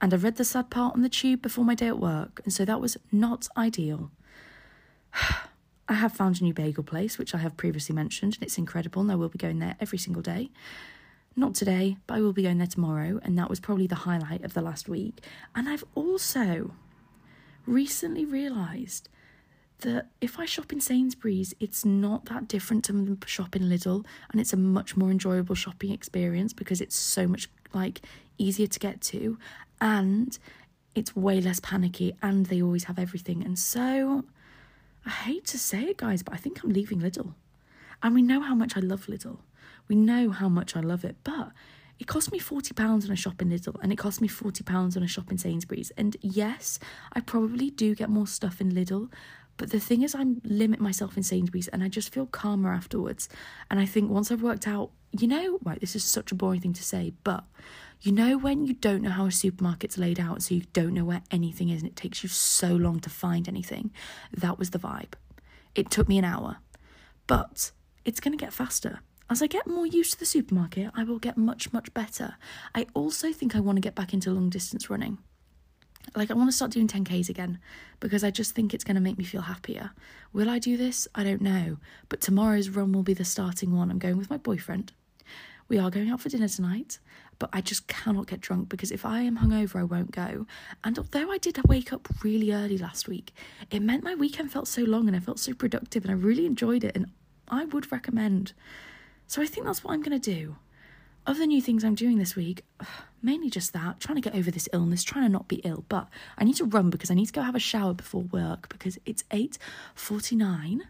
and 0.00 0.12
I 0.12 0.16
read 0.16 0.36
the 0.36 0.44
sad 0.44 0.70
part 0.70 0.94
on 0.94 1.02
the 1.02 1.08
tube 1.08 1.42
before 1.42 1.64
my 1.64 1.74
day 1.74 1.88
at 1.88 2.00
work, 2.00 2.40
and 2.42 2.52
so 2.52 2.64
that 2.64 2.80
was 2.80 2.96
not 3.12 3.46
ideal. 3.56 4.10
I 5.88 5.94
have 5.94 6.12
found 6.12 6.40
a 6.40 6.44
new 6.44 6.54
bagel 6.54 6.82
place, 6.82 7.18
which 7.18 7.34
I 7.34 7.38
have 7.38 7.56
previously 7.56 7.94
mentioned, 7.94 8.34
and 8.34 8.42
it's 8.42 8.58
incredible, 8.58 9.02
and 9.02 9.12
I 9.12 9.16
will 9.16 9.28
be 9.28 9.38
going 9.38 9.58
there 9.58 9.76
every 9.80 9.98
single 9.98 10.22
day. 10.22 10.50
Not 11.36 11.54
today, 11.54 11.96
but 12.06 12.14
I 12.14 12.20
will 12.20 12.32
be 12.32 12.42
going 12.42 12.58
there 12.58 12.66
tomorrow, 12.66 13.20
and 13.22 13.36
that 13.38 13.50
was 13.50 13.60
probably 13.60 13.86
the 13.86 13.94
highlight 13.96 14.44
of 14.44 14.54
the 14.54 14.62
last 14.62 14.88
week. 14.88 15.20
And 15.54 15.68
I've 15.68 15.84
also 15.94 16.72
recently 17.66 18.24
realised 18.24 19.08
that 19.80 20.08
if 20.20 20.38
I 20.38 20.44
shop 20.46 20.72
in 20.72 20.80
Sainsbury's, 20.80 21.54
it's 21.60 21.84
not 21.84 22.26
that 22.26 22.48
different 22.48 22.84
to 22.84 23.18
shop 23.26 23.56
in 23.56 23.64
Lidl, 23.64 24.06
and 24.30 24.40
it's 24.40 24.52
a 24.52 24.56
much 24.56 24.96
more 24.96 25.10
enjoyable 25.10 25.54
shopping 25.54 25.92
experience 25.92 26.52
because 26.52 26.80
it's 26.80 26.96
so 26.96 27.26
much 27.26 27.50
like 27.74 28.00
easier 28.38 28.68
to 28.68 28.78
get 28.78 29.00
to, 29.02 29.36
and 29.80 30.38
it's 30.94 31.14
way 31.14 31.40
less 31.40 31.60
panicky, 31.60 32.14
and 32.22 32.46
they 32.46 32.62
always 32.62 32.84
have 32.84 32.98
everything. 32.98 33.44
And 33.44 33.58
so 33.58 34.24
I 35.06 35.10
hate 35.10 35.44
to 35.46 35.58
say 35.58 35.82
it, 35.82 35.98
guys, 35.98 36.22
but 36.22 36.34
I 36.34 36.38
think 36.38 36.62
I'm 36.62 36.72
leaving 36.72 37.00
Lidl. 37.00 37.34
And 38.02 38.14
we 38.14 38.22
know 38.22 38.40
how 38.40 38.54
much 38.54 38.76
I 38.76 38.80
love 38.80 39.06
Lidl. 39.06 39.38
We 39.88 39.96
know 39.96 40.30
how 40.30 40.48
much 40.48 40.76
I 40.76 40.80
love 40.80 41.04
it, 41.04 41.16
but 41.24 41.52
it 41.98 42.06
cost 42.06 42.32
me 42.32 42.40
£40 42.40 43.04
on 43.04 43.10
a 43.10 43.16
shop 43.16 43.40
in 43.40 43.50
Lidl 43.50 43.76
and 43.82 43.92
it 43.92 43.96
cost 43.96 44.20
me 44.20 44.28
£40 44.28 44.96
on 44.96 45.02
a 45.02 45.06
shop 45.06 45.30
in 45.30 45.38
Sainsbury's. 45.38 45.92
And 45.96 46.16
yes, 46.20 46.78
I 47.12 47.20
probably 47.20 47.70
do 47.70 47.94
get 47.94 48.10
more 48.10 48.26
stuff 48.26 48.60
in 48.60 48.72
Lidl, 48.72 49.10
but 49.56 49.70
the 49.70 49.80
thing 49.80 50.02
is, 50.02 50.14
I 50.14 50.24
limit 50.44 50.80
myself 50.80 51.16
in 51.16 51.22
Sainsbury's 51.22 51.68
and 51.68 51.82
I 51.82 51.88
just 51.88 52.12
feel 52.12 52.26
calmer 52.26 52.72
afterwards. 52.72 53.28
And 53.70 53.78
I 53.78 53.86
think 53.86 54.10
once 54.10 54.30
I've 54.30 54.42
worked 54.42 54.66
out, 54.66 54.90
you 55.12 55.28
know, 55.28 55.58
right, 55.62 55.80
this 55.80 55.94
is 55.94 56.04
such 56.04 56.32
a 56.32 56.34
boring 56.34 56.60
thing 56.60 56.72
to 56.72 56.82
say, 56.82 57.12
but 57.22 57.44
you 58.00 58.12
know, 58.12 58.36
when 58.36 58.66
you 58.66 58.74
don't 58.74 59.02
know 59.02 59.10
how 59.10 59.26
a 59.26 59.28
supermarket's 59.28 59.96
laid 59.96 60.20
out, 60.20 60.42
so 60.42 60.54
you 60.54 60.64
don't 60.72 60.92
know 60.92 61.04
where 61.04 61.22
anything 61.30 61.68
is 61.70 61.80
and 61.80 61.90
it 61.90 61.96
takes 61.96 62.22
you 62.22 62.28
so 62.28 62.74
long 62.74 63.00
to 63.00 63.10
find 63.10 63.48
anything? 63.48 63.92
That 64.32 64.58
was 64.58 64.70
the 64.70 64.78
vibe. 64.78 65.14
It 65.74 65.90
took 65.90 66.08
me 66.08 66.18
an 66.18 66.24
hour, 66.24 66.58
but 67.26 67.70
it's 68.04 68.20
going 68.20 68.36
to 68.36 68.44
get 68.44 68.52
faster. 68.52 69.00
As 69.30 69.40
I 69.40 69.46
get 69.46 69.66
more 69.66 69.86
used 69.86 70.12
to 70.12 70.18
the 70.18 70.26
supermarket, 70.26 70.90
I 70.94 71.04
will 71.04 71.18
get 71.18 71.38
much, 71.38 71.72
much 71.72 71.94
better. 71.94 72.36
I 72.74 72.86
also 72.92 73.32
think 73.32 73.56
I 73.56 73.60
want 73.60 73.76
to 73.76 73.80
get 73.80 73.94
back 73.94 74.12
into 74.12 74.30
long 74.30 74.50
distance 74.50 74.90
running. 74.90 75.18
Like 76.14 76.30
I 76.30 76.34
want 76.34 76.48
to 76.48 76.56
start 76.56 76.70
doing 76.70 76.88
10Ks 76.88 77.28
again 77.28 77.58
because 78.00 78.22
I 78.22 78.30
just 78.30 78.54
think 78.54 78.72
it's 78.72 78.84
going 78.84 78.94
to 78.94 79.00
make 79.00 79.18
me 79.18 79.24
feel 79.24 79.42
happier. 79.42 79.90
Will 80.32 80.48
I 80.48 80.58
do 80.58 80.76
this? 80.76 81.08
I 81.14 81.24
don't 81.24 81.40
know. 81.40 81.78
But 82.08 82.20
tomorrow's 82.20 82.68
run 82.68 82.92
will 82.92 83.02
be 83.02 83.14
the 83.14 83.24
starting 83.24 83.76
one. 83.76 83.90
I'm 83.90 83.98
going 83.98 84.16
with 84.18 84.30
my 84.30 84.36
boyfriend. 84.36 84.92
We 85.68 85.78
are 85.78 85.90
going 85.90 86.10
out 86.10 86.20
for 86.20 86.28
dinner 86.28 86.48
tonight, 86.48 86.98
but 87.38 87.48
I 87.52 87.62
just 87.62 87.88
cannot 87.88 88.26
get 88.26 88.40
drunk 88.40 88.68
because 88.68 88.92
if 88.92 89.04
I 89.06 89.20
am 89.22 89.38
hungover, 89.38 89.80
I 89.80 89.84
won't 89.84 90.10
go. 90.10 90.46
And 90.84 90.98
although 90.98 91.30
I 91.30 91.38
did 91.38 91.58
wake 91.66 91.92
up 91.92 92.06
really 92.22 92.52
early 92.52 92.76
last 92.76 93.08
week, 93.08 93.32
it 93.70 93.80
meant 93.80 94.04
my 94.04 94.14
weekend 94.14 94.52
felt 94.52 94.68
so 94.68 94.82
long 94.82 95.08
and 95.08 95.16
I 95.16 95.20
felt 95.20 95.38
so 95.38 95.54
productive 95.54 96.04
and 96.04 96.10
I 96.10 96.14
really 96.14 96.44
enjoyed 96.44 96.84
it. 96.84 96.94
And 96.94 97.06
I 97.48 97.64
would 97.64 97.90
recommend. 97.90 98.52
So 99.26 99.40
I 99.40 99.46
think 99.46 99.66
that's 99.66 99.82
what 99.82 99.94
I'm 99.94 100.02
going 100.02 100.20
to 100.20 100.34
do. 100.34 100.56
Other 101.26 101.46
new 101.46 101.62
things 101.62 101.84
I'm 101.84 101.94
doing 101.94 102.18
this 102.18 102.36
week, 102.36 102.64
mainly 103.22 103.50
just 103.50 103.72
that, 103.72 104.00
trying 104.00 104.16
to 104.16 104.20
get 104.20 104.34
over 104.34 104.50
this 104.50 104.68
illness, 104.72 105.02
trying 105.02 105.24
to 105.24 105.30
not 105.30 105.48
be 105.48 105.56
ill. 105.64 105.84
But 105.88 106.08
I 106.36 106.44
need 106.44 106.56
to 106.56 106.64
run 106.64 106.90
because 106.90 107.10
I 107.10 107.14
need 107.14 107.26
to 107.26 107.32
go 107.32 107.42
have 107.42 107.54
a 107.54 107.60
shower 107.60 107.94
before 107.94 108.22
work 108.22 108.68
because 108.68 108.98
it's 109.06 109.24
8:49 109.30 110.80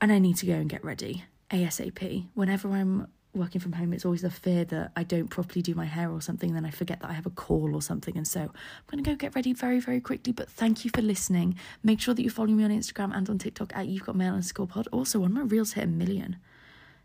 and 0.00 0.12
I 0.12 0.18
need 0.18 0.36
to 0.38 0.46
go 0.46 0.54
and 0.54 0.68
get 0.68 0.84
ready 0.84 1.24
ASAP. 1.50 2.26
Whenever 2.34 2.70
I'm 2.70 3.06
working 3.32 3.60
from 3.60 3.72
home, 3.72 3.92
it's 3.92 4.04
always 4.04 4.22
the 4.22 4.30
fear 4.30 4.64
that 4.66 4.92
I 4.96 5.02
don't 5.02 5.28
properly 5.28 5.62
do 5.62 5.74
my 5.74 5.86
hair 5.86 6.10
or 6.10 6.20
something, 6.20 6.50
and 6.50 6.56
then 6.56 6.64
I 6.64 6.70
forget 6.70 7.00
that 7.00 7.10
I 7.10 7.14
have 7.14 7.26
a 7.26 7.30
call 7.30 7.74
or 7.74 7.82
something. 7.82 8.16
And 8.16 8.26
so 8.26 8.40
I'm 8.40 8.50
going 8.90 9.02
to 9.02 9.10
go 9.10 9.16
get 9.16 9.34
ready 9.34 9.52
very, 9.52 9.80
very 9.80 10.00
quickly. 10.00 10.32
But 10.32 10.50
thank 10.50 10.84
you 10.84 10.90
for 10.94 11.02
listening. 11.02 11.56
Make 11.82 12.00
sure 12.00 12.14
that 12.14 12.22
you 12.22 12.30
follow 12.30 12.48
me 12.48 12.64
on 12.64 12.70
Instagram 12.70 13.16
and 13.16 13.28
on 13.28 13.38
TikTok 13.38 13.72
at 13.74 13.88
You've 13.88 14.04
Got 14.04 14.16
Mail 14.16 14.34
underscore 14.34 14.66
pod. 14.66 14.88
Also, 14.92 15.24
of 15.24 15.30
my 15.30 15.42
reels 15.42 15.72
hit 15.72 15.84
a 15.84 15.86
million. 15.86 16.36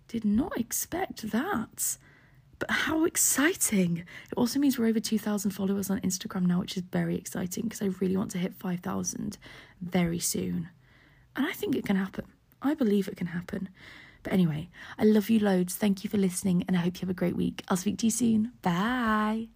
Did 0.10 0.26
not 0.26 0.60
expect 0.60 1.32
that. 1.32 1.98
But 2.58 2.72
how 2.72 3.06
exciting! 3.06 4.00
It 4.00 4.34
also 4.36 4.60
means 4.60 4.78
we're 4.78 4.88
over 4.88 5.00
2,000 5.00 5.52
followers 5.52 5.90
on 5.90 6.02
Instagram 6.02 6.48
now, 6.48 6.60
which 6.60 6.76
is 6.76 6.84
very 6.84 7.16
exciting 7.16 7.64
because 7.64 7.82
I 7.82 7.92
really 8.02 8.18
want 8.18 8.32
to 8.32 8.38
hit 8.38 8.54
5,000 8.56 9.38
very 9.80 10.20
soon. 10.20 10.70
And 11.36 11.46
I 11.46 11.54
think 11.54 11.76
it 11.76 11.86
can 11.86 11.96
happen. 11.96 12.26
I 12.62 12.74
believe 12.74 13.08
it 13.08 13.16
can 13.16 13.28
happen. 13.28 13.70
But 14.24 14.34
anyway, 14.34 14.68
I 14.98 15.06
love 15.06 15.30
you 15.30 15.40
loads. 15.40 15.76
Thank 15.76 16.04
you 16.04 16.10
for 16.10 16.18
listening, 16.18 16.66
and 16.68 16.76
I 16.76 16.82
hope 16.82 16.96
you 16.96 17.02
have 17.02 17.10
a 17.10 17.14
great 17.14 17.38
week. 17.38 17.64
I'll 17.70 17.78
speak 17.78 18.00
to 18.00 18.08
you 18.08 18.12
soon. 18.12 18.52
Bye. 18.62 19.48